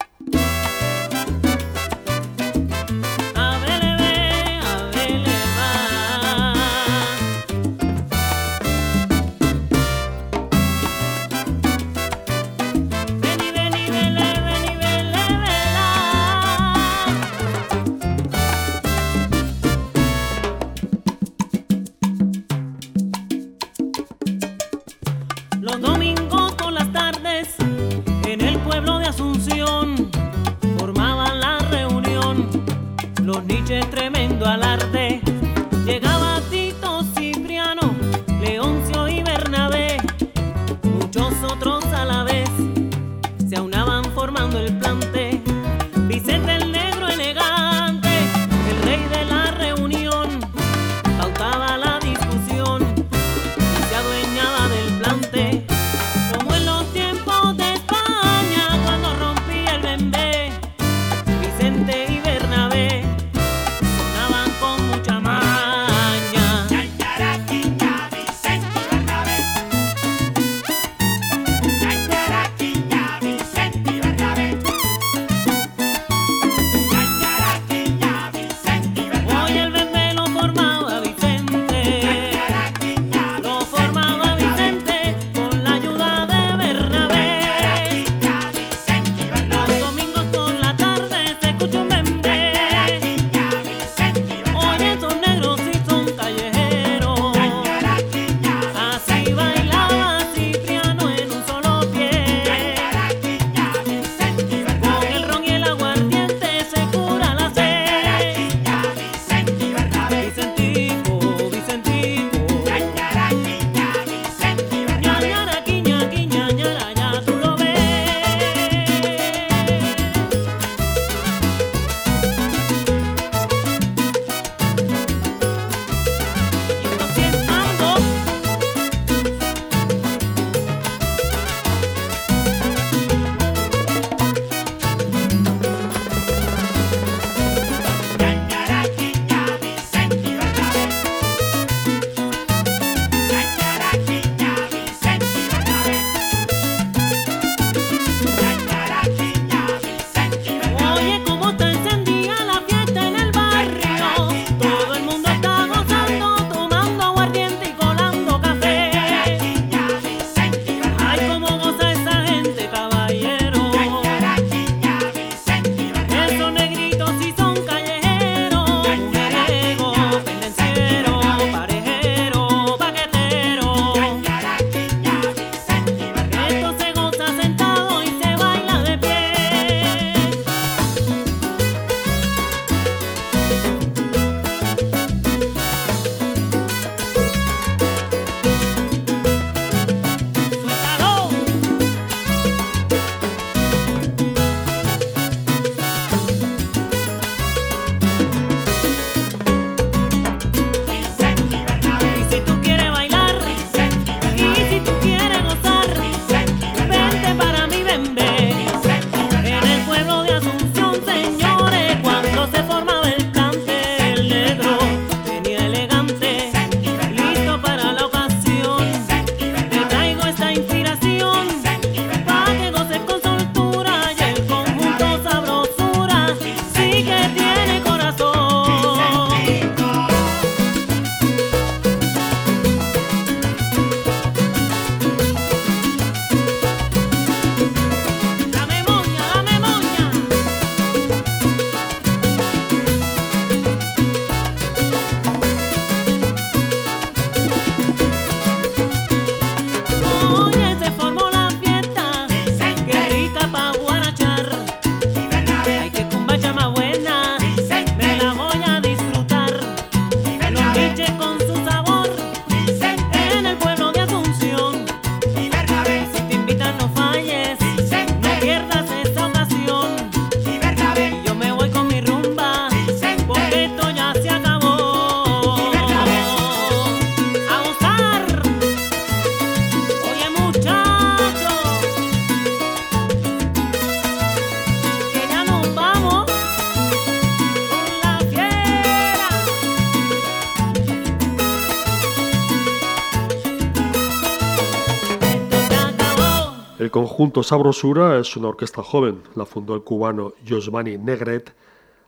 Conjunto 297.25 297.43
Sabrosura 297.43 298.18
es 298.18 298.37
una 298.37 298.49
orquesta 298.49 298.83
joven, 298.83 299.22
la 299.35 299.47
fundó 299.47 299.75
el 299.75 299.81
cubano 299.81 300.35
Josvani 300.47 300.99
Negret 300.99 301.55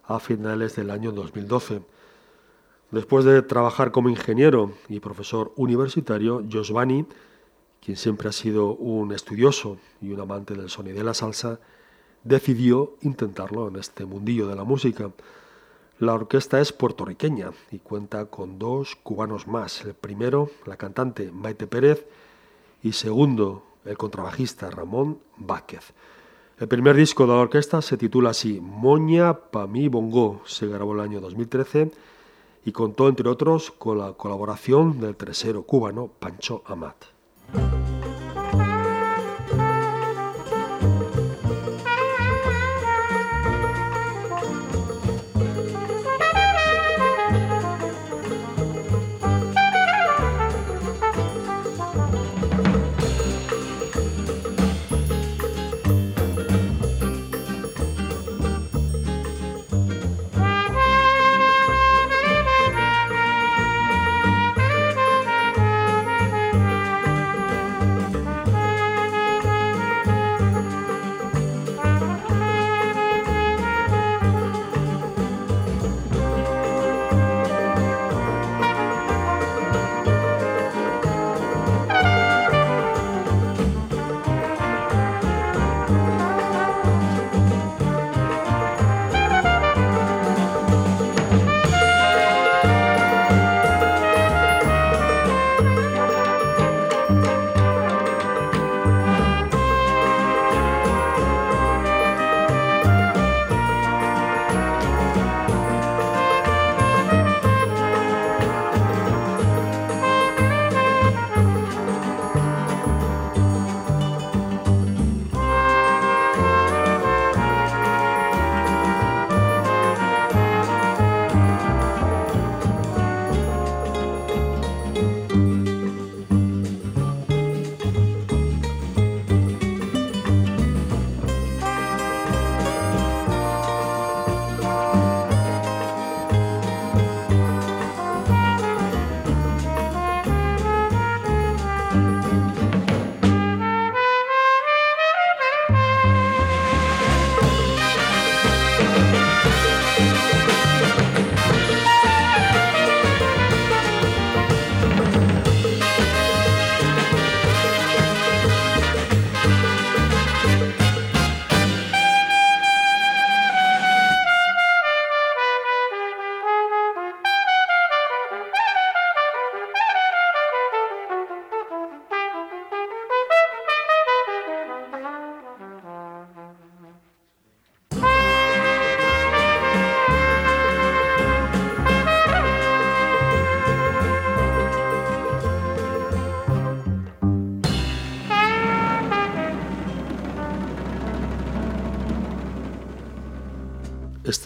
a 0.05 0.21
finales 0.21 0.77
del 0.77 0.91
año 0.91 1.11
2012. 1.11 1.81
Después 2.91 3.25
de 3.25 3.41
trabajar 3.41 3.93
como 3.93 4.11
ingeniero 4.11 4.73
y 4.91 5.01
profesor 5.01 5.55
universitario, 5.57 6.45
Josvani, 6.53 7.07
quien 7.83 7.97
siempre 7.97 8.29
ha 8.29 8.33
sido 8.33 8.75
un 8.75 9.11
estudioso 9.13 9.79
y 10.03 10.13
un 10.13 10.21
amante 10.21 10.53
del 10.53 10.69
sonido 10.69 10.97
y 10.97 10.99
de 10.99 11.05
la 11.05 11.15
salsa, 11.15 11.61
decidió 12.23 12.97
intentarlo 13.01 13.69
en 13.69 13.77
este 13.77 14.05
mundillo 14.05 14.47
de 14.49 14.57
la 14.57 14.65
música. 14.65 15.13
La 15.99 16.13
orquesta 16.13 16.61
es 16.61 16.75
puertorriqueña 16.75 17.53
y 17.71 17.79
cuenta 17.79 18.27
con 18.27 18.59
dos 18.59 18.97
cubanos 18.97 19.47
más. 19.47 19.83
El 19.83 19.95
primero, 19.95 20.51
la 20.67 20.77
cantante 20.77 21.33
Maite 21.33 21.67
Pérez, 21.67 22.07
y 22.83 22.93
segundo, 22.93 23.63
el 23.87 23.97
contrabajista 23.97 24.71
Ramón 24.71 25.19
Vázquez. 25.37 25.93
El 26.59 26.69
primer 26.69 26.97
disco 26.97 27.25
de 27.25 27.35
la 27.35 27.41
orquesta 27.41 27.83
se 27.83 27.97
titula 27.97 28.31
así, 28.31 28.61
Moña 28.61 29.35
pa 29.35 29.67
mi 29.67 29.89
bongo. 29.89 30.41
Se 30.47 30.67
grabó 30.67 30.95
el 30.95 31.01
año 31.01 31.21
2013 31.21 31.91
y 32.65 32.73
contó, 32.73 33.09
entre 33.09 33.29
otros, 33.29 33.71
con 33.71 33.99
la 33.99 34.13
colaboración 34.15 34.99
del 34.99 35.17
tercero 35.17 35.63
cubano 35.65 36.09
Pancho 36.19 36.63
Amat. 36.67 36.97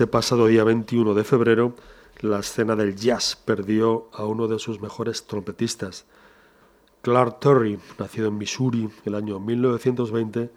Este 0.00 0.10
pasado 0.10 0.46
día 0.46 0.64
21 0.64 1.12
de 1.12 1.24
febrero, 1.24 1.74
la 2.20 2.38
escena 2.38 2.74
del 2.74 2.96
jazz 2.96 3.36
perdió 3.36 4.08
a 4.14 4.24
uno 4.24 4.48
de 4.48 4.58
sus 4.58 4.80
mejores 4.80 5.26
trompetistas. 5.26 6.06
Clark 7.02 7.38
Terry, 7.38 7.78
nacido 7.98 8.28
en 8.28 8.38
Missouri 8.38 8.88
el 9.04 9.14
año 9.14 9.38
1920, 9.38 10.50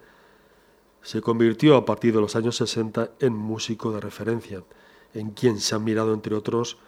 se 1.02 1.20
convirtió 1.20 1.76
a 1.76 1.84
partir 1.84 2.14
de 2.14 2.22
los 2.22 2.36
años 2.36 2.56
60 2.56 3.10
en 3.20 3.34
músico 3.34 3.92
de 3.92 4.00
referencia, 4.00 4.64
en 5.12 5.32
quien 5.32 5.60
se 5.60 5.74
han 5.74 5.84
mirado, 5.84 6.14
entre 6.14 6.34
otros, 6.34 6.78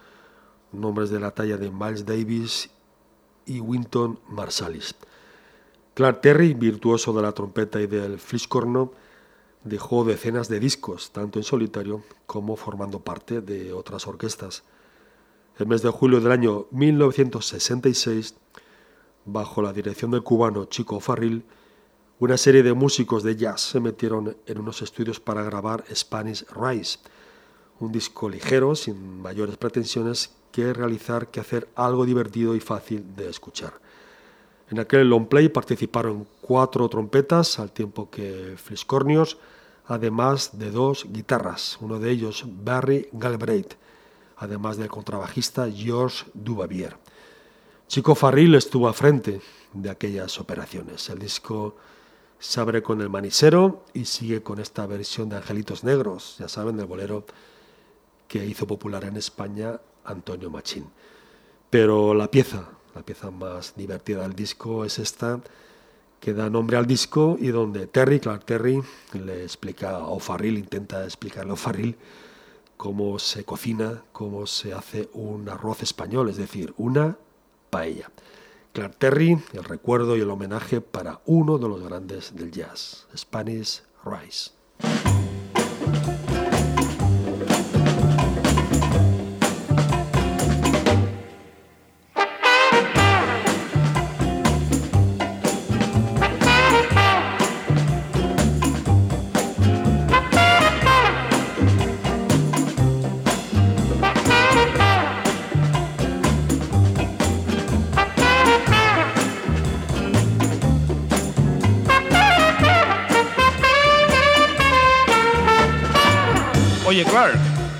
nombres 0.73 1.11
de 1.11 1.21
la 1.21 1.33
talla 1.33 1.59
de 1.59 1.71
Miles 1.71 2.07
Davis 2.07 2.71
y 3.45 3.61
Winton 3.61 4.19
Marsalis. 4.31 4.95
Clark 5.93 6.23
Terry, 6.23 6.55
virtuoso 6.55 7.13
de 7.13 7.21
la 7.21 7.33
trompeta 7.33 7.83
y 7.83 7.87
del 7.87 8.19
fliscorno, 8.19 8.93
dejó 9.67 10.05
decenas 10.05 10.49
de 10.49 10.61
discos, 10.61 11.11
tanto 11.11 11.39
en 11.39 11.43
solitario 11.43 12.03
como 12.27 12.57
formando 12.57 13.01
parte 13.01 13.41
de 13.41 13.73
otras 13.73 14.07
orquestas. 14.07 14.63
El 15.59 15.67
mes 15.67 15.83
de 15.83 15.91
julio 15.91 16.21
del 16.21 16.33
año 16.33 16.67
1966, 16.71 18.37
bajo 19.25 19.63
la 19.63 19.73
dirección 19.73 20.13
del 20.13 20.23
cubano 20.23 20.67
Chico 20.67 21.01
Farril, 21.01 21.45
una 22.19 22.37
serie 22.37 22.63
de 22.63 22.73
músicos 22.73 23.23
de 23.23 23.37
jazz 23.37 23.61
se 23.61 23.81
metieron 23.81 24.37
en 24.47 24.59
unos 24.59 24.81
estudios 24.83 25.21
para 25.21 25.43
grabar 25.43 25.85
Spanish 25.93 26.47
Rise, 26.55 26.99
un 27.81 27.93
disco 27.93 28.29
ligero, 28.29 28.75
sin 28.75 29.21
mayores 29.21 29.57
pretensiones 29.57 30.31
que 30.53 30.73
realizar 30.73 31.29
que 31.29 31.41
hacer 31.41 31.69
algo 31.75 32.07
divertido 32.07 32.55
y 32.55 32.61
fácil 32.61 33.15
de 33.17 33.29
escuchar. 33.29 33.75
En 34.71 34.79
aquel 34.79 35.09
long 35.09 35.27
play 35.29 35.49
participaron 35.49 36.27
cuatro 36.41 36.89
trompetas, 36.89 37.59
al 37.59 37.73
tiempo 37.73 38.11
que 38.11 38.55
fliscornios, 38.57 39.39
además 39.87 40.59
de 40.59 40.71
dos 40.71 41.07
guitarras, 41.11 41.79
uno 41.81 41.99
de 41.99 42.11
ellos 42.11 42.45
Barry 42.47 43.09
Galbraith, 43.13 43.75
además 44.37 44.77
del 44.77 44.89
contrabajista 44.89 45.71
George 45.71 46.27
Dubavier. 46.35 46.97
Chico 47.89 48.15
Farril 48.15 48.55
estuvo 48.57 48.89
a 48.89 48.93
frente 48.93 49.41
de 49.73 49.91
aquellas 49.91 50.41
operaciones. 50.41 51.09
El 51.09 51.21
disco 51.21 51.77
se 52.39 52.61
abre 52.61 52.83
con 52.83 53.01
el 53.01 53.09
manisero 53.09 53.85
y 53.95 54.05
sigue 54.05 54.43
con 54.43 54.59
esta 54.59 54.87
versión 54.87 55.29
de 55.29 55.37
Angelitos 55.37 55.85
Negros, 55.85 56.37
ya 56.39 56.49
saben, 56.49 56.77
del 56.77 56.87
bolero 56.87 57.25
que 58.29 58.45
hizo 58.45 58.67
popular 58.67 59.05
en 59.05 59.17
España 59.17 59.81
Antonio 60.05 60.51
Machín. 60.51 60.91
Pero 61.71 62.13
la 62.13 62.31
pieza, 62.31 62.69
la 62.95 63.03
pieza 63.03 63.31
más 63.31 63.75
divertida 63.77 64.23
del 64.23 64.35
disco 64.35 64.85
es 64.85 64.99
esta, 64.99 65.41
que 66.27 66.35
da 66.35 66.51
nombre 66.51 66.77
al 66.77 66.89
disco 66.89 67.37
y 67.39 67.53
donde 67.53 67.87
Terry, 67.87 68.19
Clark 68.19 68.45
Terry, 68.45 68.83
le 69.13 69.45
explica 69.45 69.91
a 69.91 70.09
O'Farrill, 70.09 70.59
intenta 70.59 71.05
explicarle 71.05 71.53
a 71.53 71.55
O'Farrill 71.55 71.95
cómo 72.77 73.21
se 73.21 73.45
cocina, 73.45 74.03
cómo 74.11 74.45
se 74.49 74.73
hace 74.73 75.09
un 75.13 75.49
arroz 75.49 75.85
español, 75.85 76.29
es 76.29 76.37
decir, 76.37 76.75
una 76.79 77.17
paella. 77.71 78.11
Clark 78.73 78.97
Terry, 78.97 79.39
el 79.53 79.63
recuerdo 79.63 80.17
y 80.17 80.21
el 80.21 80.31
homenaje 80.31 80.81
para 80.81 81.21
uno 81.27 81.59
de 81.59 81.69
los 81.69 81.81
grandes 81.81 82.35
del 82.35 82.51
jazz, 82.51 83.07
Spanish 83.17 83.85
Rice. 84.05 84.51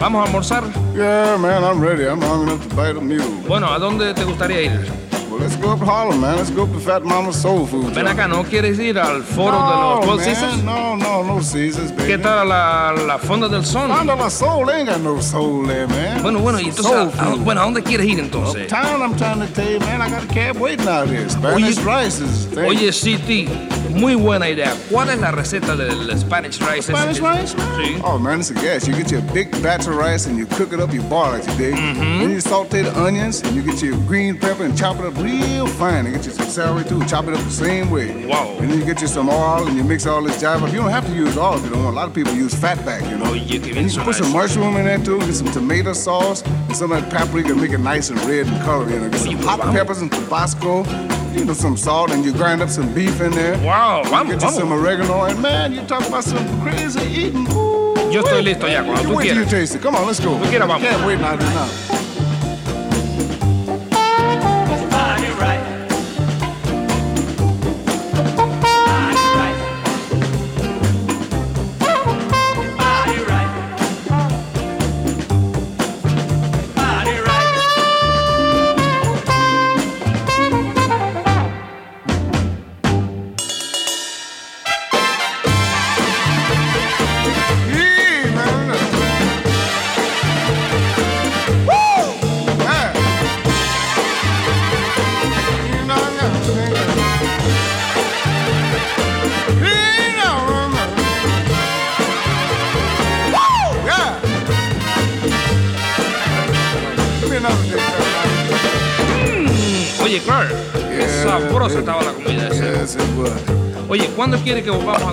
¿Vamos 0.07 0.21
a 0.23 0.25
almorzar? 0.27 0.63
Yeah, 0.95 1.37
man, 1.37 1.65
I'm 1.65 1.81
ready. 1.81 2.05
I'm 2.05 2.21
hungry 2.21 2.53
enough 2.53 2.63
to 2.69 2.75
bite 2.77 2.97
a 2.97 3.01
mule. 3.01 3.25
Bueno, 3.49 3.67
¿a 3.73 3.79
dónde 3.79 4.15
te 4.15 4.23
gustaría 4.25 4.63
ir? 4.63 4.81
Well, 5.29 5.41
let's 5.41 5.57
go 5.57 5.73
up 5.73 5.81
to 5.81 5.85
Harlem, 5.85 6.21
man. 6.21 6.37
Let's 6.37 6.51
go 6.51 6.63
up 6.63 6.73
to 6.73 6.79
Fat 6.79 7.03
Mama's 7.03 7.35
Soul 7.37 7.67
Food. 7.67 7.93
Ven 7.93 8.07
acá, 8.07 8.29
¿no 8.29 8.45
quieres 8.45 8.79
ir 8.79 8.99
al 8.99 9.23
foro 9.25 9.53
de 9.53 9.59
No, 9.59 9.97
los 9.97 10.05
Twelve 10.05 10.17
man, 10.17 10.35
Seasons? 10.35 10.63
No, 10.65 10.97
no, 10.97 11.25
no 11.25 11.35
Caesars, 11.39 11.91
baby. 11.97 12.07
¿Qué 12.07 12.19
tal 12.19 12.49
la, 12.49 12.95
la 13.07 13.19
fonda 13.19 13.49
del 13.49 13.65
son? 13.67 13.91
Fonda 13.91 14.31
Soul, 14.31 14.67
they 14.67 14.77
ain't 14.81 14.89
got 14.89 15.01
no 15.01 15.21
soul 15.21 15.67
there, 15.67 15.89
man. 15.89 16.23
Bueno, 16.23 16.39
bueno, 16.39 16.61
y 16.61 16.67
entonces, 16.69 16.87
Soul 16.93 17.11
¿a- 17.19 17.33
a- 17.33 17.35
bueno, 17.35 17.61
¿a 17.61 17.65
dónde 17.65 17.83
quieres 17.83 18.07
ir 18.07 18.21
entonces? 18.21 18.63
Uptown, 18.73 19.03
I'm 19.03 19.17
trying 19.17 19.41
to 19.41 19.47
tell 19.53 19.69
you, 19.71 19.81
man, 19.81 20.01
I 20.01 20.09
got 20.09 20.23
a 20.23 20.27
cab 20.33 20.57
waiting 20.59 20.87
out 20.89 21.09
here. 21.09 21.29
Spanish 21.29 21.79
rice 21.85 22.21
is 22.21 22.47
thing. 22.55 22.65
Oye, 22.65 22.93
City, 22.93 23.49
muy 23.91 24.15
buena 24.15 24.49
idea. 24.49 24.75
¿Cuál 24.91 25.11
es 25.11 25.19
la 25.19 25.31
receta 25.31 25.77
del 25.77 26.17
Spanish 26.19 26.59
rice? 26.61 26.93
Spanish 26.93 27.21
rice, 27.21 27.57
man? 27.57 28.01
Oh, 28.05 28.19
man, 28.19 28.41
it's 28.41 28.51
a 28.51 28.55
gas. 28.55 28.87
You 28.87 28.95
get 28.95 29.11
your 29.11 29.23
big 29.33 29.51
batch 29.63 29.87
of 29.87 29.97
rice 29.97 30.27
and 30.27 30.39
you 30.39 30.47
cook 30.47 30.73
it 30.73 30.81
up, 30.81 30.93
you 30.93 31.03
boil 31.03 31.35
it, 31.35 31.47
you 31.47 31.55
dig? 31.57 31.75
Mm-hmm. 31.75 32.21
Then 32.21 32.31
you 32.31 32.41
saute 32.41 32.83
the 32.83 32.99
onions 32.99 33.43
and 33.43 33.55
you 33.55 33.63
get 33.63 33.83
your 33.83 33.97
green 34.07 34.39
pepper 34.39 34.65
and 34.65 34.77
chop 34.77 34.99
it 34.99 35.05
up 35.05 35.17
real 35.17 35.67
fine. 35.67 36.07
And 36.07 36.15
get 36.15 36.25
you 36.25 36.33
some 36.33 36.49
celery 36.49 36.85
too, 36.85 37.05
chop 37.07 37.27
it 37.27 37.35
up 37.35 37.43
the 37.45 37.51
same 37.51 37.91
way. 37.91 38.27
Wow. 38.27 38.57
And 38.59 38.71
then 38.71 38.79
you 38.79 38.85
get 38.85 39.01
you 39.01 39.09
some 39.09 39.29
oil 39.29 39.67
and 39.67 39.77
you 39.77 39.85
mix 39.85 40.07
all 40.07 40.23
this 40.23 40.43
jive 40.43 40.63
up. 40.63 40.73
You 40.73 40.79
don't 40.79 40.91
have 40.91 41.07
to 41.07 41.15
use 41.15 41.37
oil 41.37 41.57
if 41.57 41.65
you 41.65 41.71
don't 41.71 41.85
want. 41.85 41.97
A 41.97 41.99
lot 41.99 42.09
of 42.09 42.15
people 42.15 42.33
use 42.35 42.55
fatback, 42.55 43.09
you 43.11 43.17
know. 43.19 43.33
Oye, 43.33 43.41
qué 43.47 43.63
bien 43.63 43.79
And 43.79 43.87
you 43.87 43.99
suena 43.99 44.05
put 44.05 44.17
some 44.17 44.33
mushroom 44.33 44.77
in 44.77 44.85
there 44.85 44.99
too, 44.99 45.19
get 45.21 45.35
some 45.35 45.51
tomato 45.53 45.93
sauce 45.93 46.43
and 46.43 46.77
some 46.77 46.93
of 46.93 47.01
that 47.03 47.13
paprika 47.13 47.49
to 47.49 47.55
make 47.55 47.73
it 47.73 47.79
nice 47.79 48.11
and 48.11 48.19
red 48.25 48.47
and 48.47 48.61
color, 48.63 48.89
you 48.91 48.99
know. 48.99 49.09
Get 49.11 49.21
some 49.21 49.37
hot 49.37 49.61
peppers 49.73 50.01
and 50.01 50.11
Tabasco, 50.11 50.85
you 51.37 51.45
know, 51.45 51.53
some 51.53 51.77
salt 51.77 52.11
and 52.11 52.25
you 52.25 52.33
grind 52.33 52.63
up 52.63 52.69
some 52.71 52.93
beef 52.95 53.21
in 53.21 53.31
there. 53.33 53.57
Wow, 53.59 54.03
vamos, 54.05 54.35
Get 54.35 54.43
you 54.43 54.49
vamos. 54.49 54.57
some 54.57 54.73
oregano 54.73 55.25
and 55.25 55.41
man, 55.41 55.73
you 55.73 55.83
talk 55.83 56.07
about 56.09 56.25
some 56.25 56.45
crazy 56.63 57.01
eating. 57.03 57.47
Ooh, 57.53 57.95
Yo 58.11 58.23
estoy 58.23 58.43
listo 58.43 58.67
ya, 58.69 58.83
cuando 58.85 59.03
tú 59.03 59.17
wait 59.17 59.29
till 59.29 59.37
you 59.37 59.45
taste 59.45 59.75
it. 59.75 59.83
Come 59.83 59.97
on, 59.97 60.07
let's 60.07 60.21
go. 60.21 60.39
Tú 60.39 60.45
quieras, 60.49 60.69
vamos. 60.69 60.83
Can't 60.89 61.05
wait 61.07 61.21
now. 61.21 61.35
now. 61.37 62.06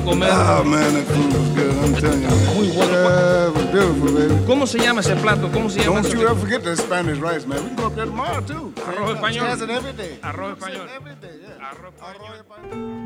Que 0.03 0.09
volvamos 0.09 0.09
a 0.09 0.09
comer? 0.09 0.29
Oh 0.31 0.63
man, 0.63 0.93
that 0.93 1.05
food 1.05 1.33
was 1.33 1.49
good. 1.49 1.73
I'm 1.83 1.93
telling 1.95 2.21
you. 2.21 2.29
Man. 2.29 2.55
Muy 2.55 2.67
bueno. 2.71 2.91
Yeah, 2.91 3.47
it 3.47 3.55
was 3.55 3.65
beautiful, 3.71 4.11
baby. 4.13 4.45
¿Cómo 4.45 4.67
se 4.67 4.79
llama 4.79 5.01
ese 5.01 5.15
plato? 5.15 5.49
¿Cómo 5.51 5.69
se 5.69 5.79
llama 5.79 5.95
Don't 5.95 6.05
ese 6.05 6.15
you 6.15 6.27
ever 6.27 6.35
forget 6.35 6.63
that 6.63 6.77
Spanish 6.77 7.19
rice, 7.19 7.45
man. 7.47 7.63
We 7.63 7.69
can 7.69 7.75
go 7.75 7.87
up 7.87 7.95
there 7.95 8.05
tomorrow 8.05 8.41
too. 8.41 8.73
Arroz 8.85 9.15
español. 9.15 9.47
Has 9.47 9.61
it 9.61 9.69
every 9.69 9.93
day. 9.93 10.19
Arroz 10.21 10.57
español. 10.57 10.87
Arroz 10.89 11.93
Arroz 12.01 12.37
español. 12.37 13.03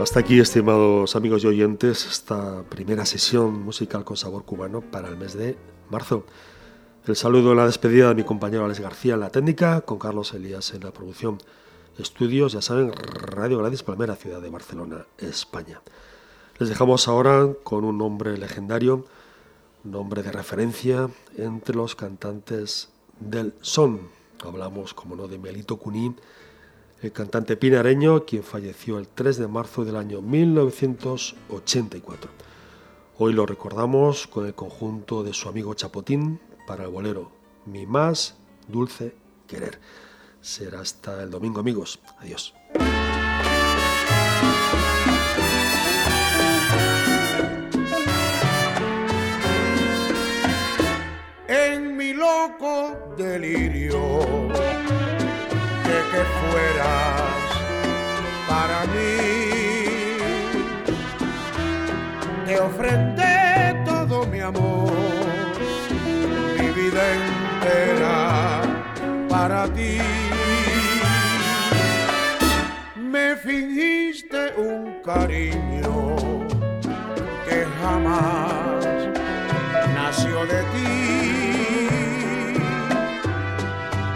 Hasta 0.00 0.18
aquí, 0.18 0.40
estimados 0.40 1.14
amigos 1.14 1.44
y 1.44 1.46
oyentes, 1.46 2.06
esta 2.06 2.64
primera 2.64 3.06
sesión 3.06 3.62
musical 3.62 4.04
con 4.04 4.16
sabor 4.16 4.44
cubano 4.44 4.80
para 4.80 5.06
el 5.06 5.16
mes 5.16 5.34
de 5.34 5.56
marzo. 5.90 6.24
El 7.04 7.16
saludo 7.16 7.50
en 7.50 7.56
la 7.56 7.66
despedida 7.66 8.10
de 8.10 8.14
mi 8.14 8.22
compañero 8.22 8.64
Alex 8.64 8.78
García 8.78 9.14
en 9.14 9.20
la 9.20 9.30
técnica, 9.30 9.80
con 9.80 9.98
Carlos 9.98 10.34
Elías 10.34 10.72
en 10.72 10.84
la 10.84 10.92
producción. 10.92 11.38
Estudios, 11.98 12.52
ya 12.52 12.62
saben, 12.62 12.92
Radio 12.92 13.58
Gladys 13.58 13.82
Palmera, 13.82 14.14
ciudad 14.14 14.40
de 14.40 14.50
Barcelona, 14.50 15.04
España. 15.18 15.82
Les 16.60 16.68
dejamos 16.68 17.08
ahora 17.08 17.48
con 17.64 17.84
un 17.84 17.98
nombre 17.98 18.38
legendario, 18.38 19.04
nombre 19.82 20.22
de 20.22 20.30
referencia 20.30 21.10
entre 21.36 21.74
los 21.74 21.96
cantantes 21.96 22.90
del 23.18 23.52
son. 23.62 24.02
Hablamos, 24.44 24.94
como 24.94 25.16
no, 25.16 25.26
de 25.26 25.38
Melito 25.38 25.78
Cuní, 25.78 26.14
el 27.02 27.10
cantante 27.10 27.56
pinareño, 27.56 28.24
quien 28.24 28.44
falleció 28.44 29.00
el 29.00 29.08
3 29.08 29.38
de 29.38 29.48
marzo 29.48 29.84
del 29.84 29.96
año 29.96 30.22
1984. 30.22 32.30
Hoy 33.18 33.32
lo 33.32 33.44
recordamos 33.44 34.28
con 34.28 34.46
el 34.46 34.54
conjunto 34.54 35.24
de 35.24 35.34
su 35.34 35.48
amigo 35.48 35.74
Chapotín 35.74 36.38
para 36.72 36.84
el 36.84 36.90
bolero 36.90 37.30
Mi 37.66 37.84
más 37.84 38.34
dulce 38.66 39.14
querer. 39.46 39.78
Será 40.40 40.80
hasta 40.80 41.22
el 41.22 41.30
domingo, 41.30 41.60
amigos. 41.60 42.00
Adiós. 42.18 42.54
en 51.46 51.94
mi 51.94 52.14
loco 52.14 52.96
delirio 53.18 54.00
de 55.88 55.98
que 56.10 56.22
fueras 56.40 57.48
para 58.48 58.86
mí. 58.94 59.18
Te 62.46 62.58
ofrendé 62.58 63.84
todo 63.84 64.26
mi 64.26 64.40
amor, 64.40 65.21
para 69.28 69.66
ti. 69.68 69.98
Me 72.96 73.36
fingiste 73.36 74.54
un 74.56 75.02
cariño 75.02 76.16
que 77.46 77.66
jamás 77.80 78.84
nació 79.94 80.46
de 80.46 80.60
ti 80.72 81.12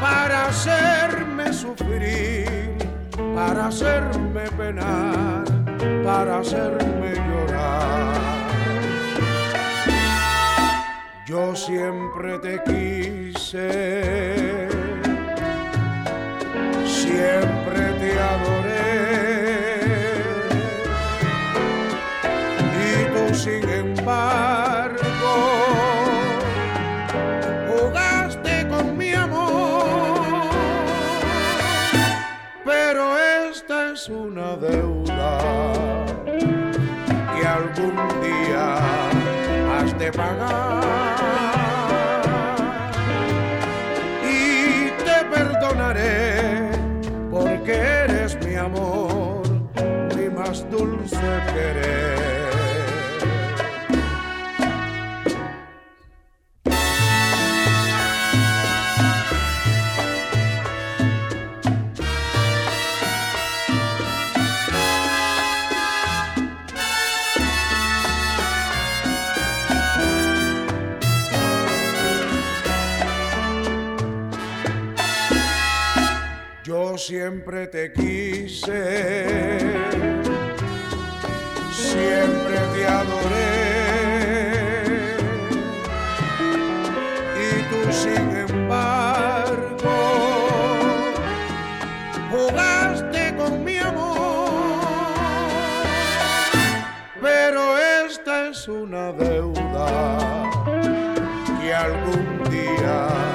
para 0.01 0.47
hacerme 0.47 1.53
sufrir, 1.53 2.77
para 3.35 3.67
hacerme 3.69 4.45
penar, 4.57 5.45
para 6.05 6.39
hacerme 6.39 7.15
llorar. 7.29 8.36
Yo 11.27 11.55
siempre 11.57 12.39
te 12.39 12.63
quise, 12.63 14.69
siempre 16.87 17.93
te 17.99 18.17
adoré. 18.17 20.23
Y 22.79 22.81
tú 23.13 23.35
sin 23.35 23.69
embargo 23.69 25.03
jugaste 27.73 28.69
con 28.69 28.97
mi 28.97 29.13
amor, 29.13 30.23
pero 32.65 33.19
esta 33.51 33.95
es 33.95 34.09
una 34.09 34.55
deuda 34.55 35.41
que 37.35 37.45
algún 37.45 37.97
día 38.23 38.79
de 39.99 40.13
pagar. 40.13 41.06
Siempre 77.07 77.69
te 77.69 77.93
quise, 77.93 79.61
siempre 81.73 82.59
te 82.75 82.85
adoré. 82.85 83.47
Y 87.47 87.63
tú 87.71 87.93
sin 87.93 88.37
embargo 88.49 89.97
jugaste 92.29 93.37
con 93.37 93.63
mi 93.63 93.79
amor. 93.79 94.51
Pero 97.23 97.79
esta 98.05 98.49
es 98.49 98.67
una 98.67 99.13
deuda 99.13 100.51
que 101.61 101.73
algún 101.73 102.43
día. 102.51 103.26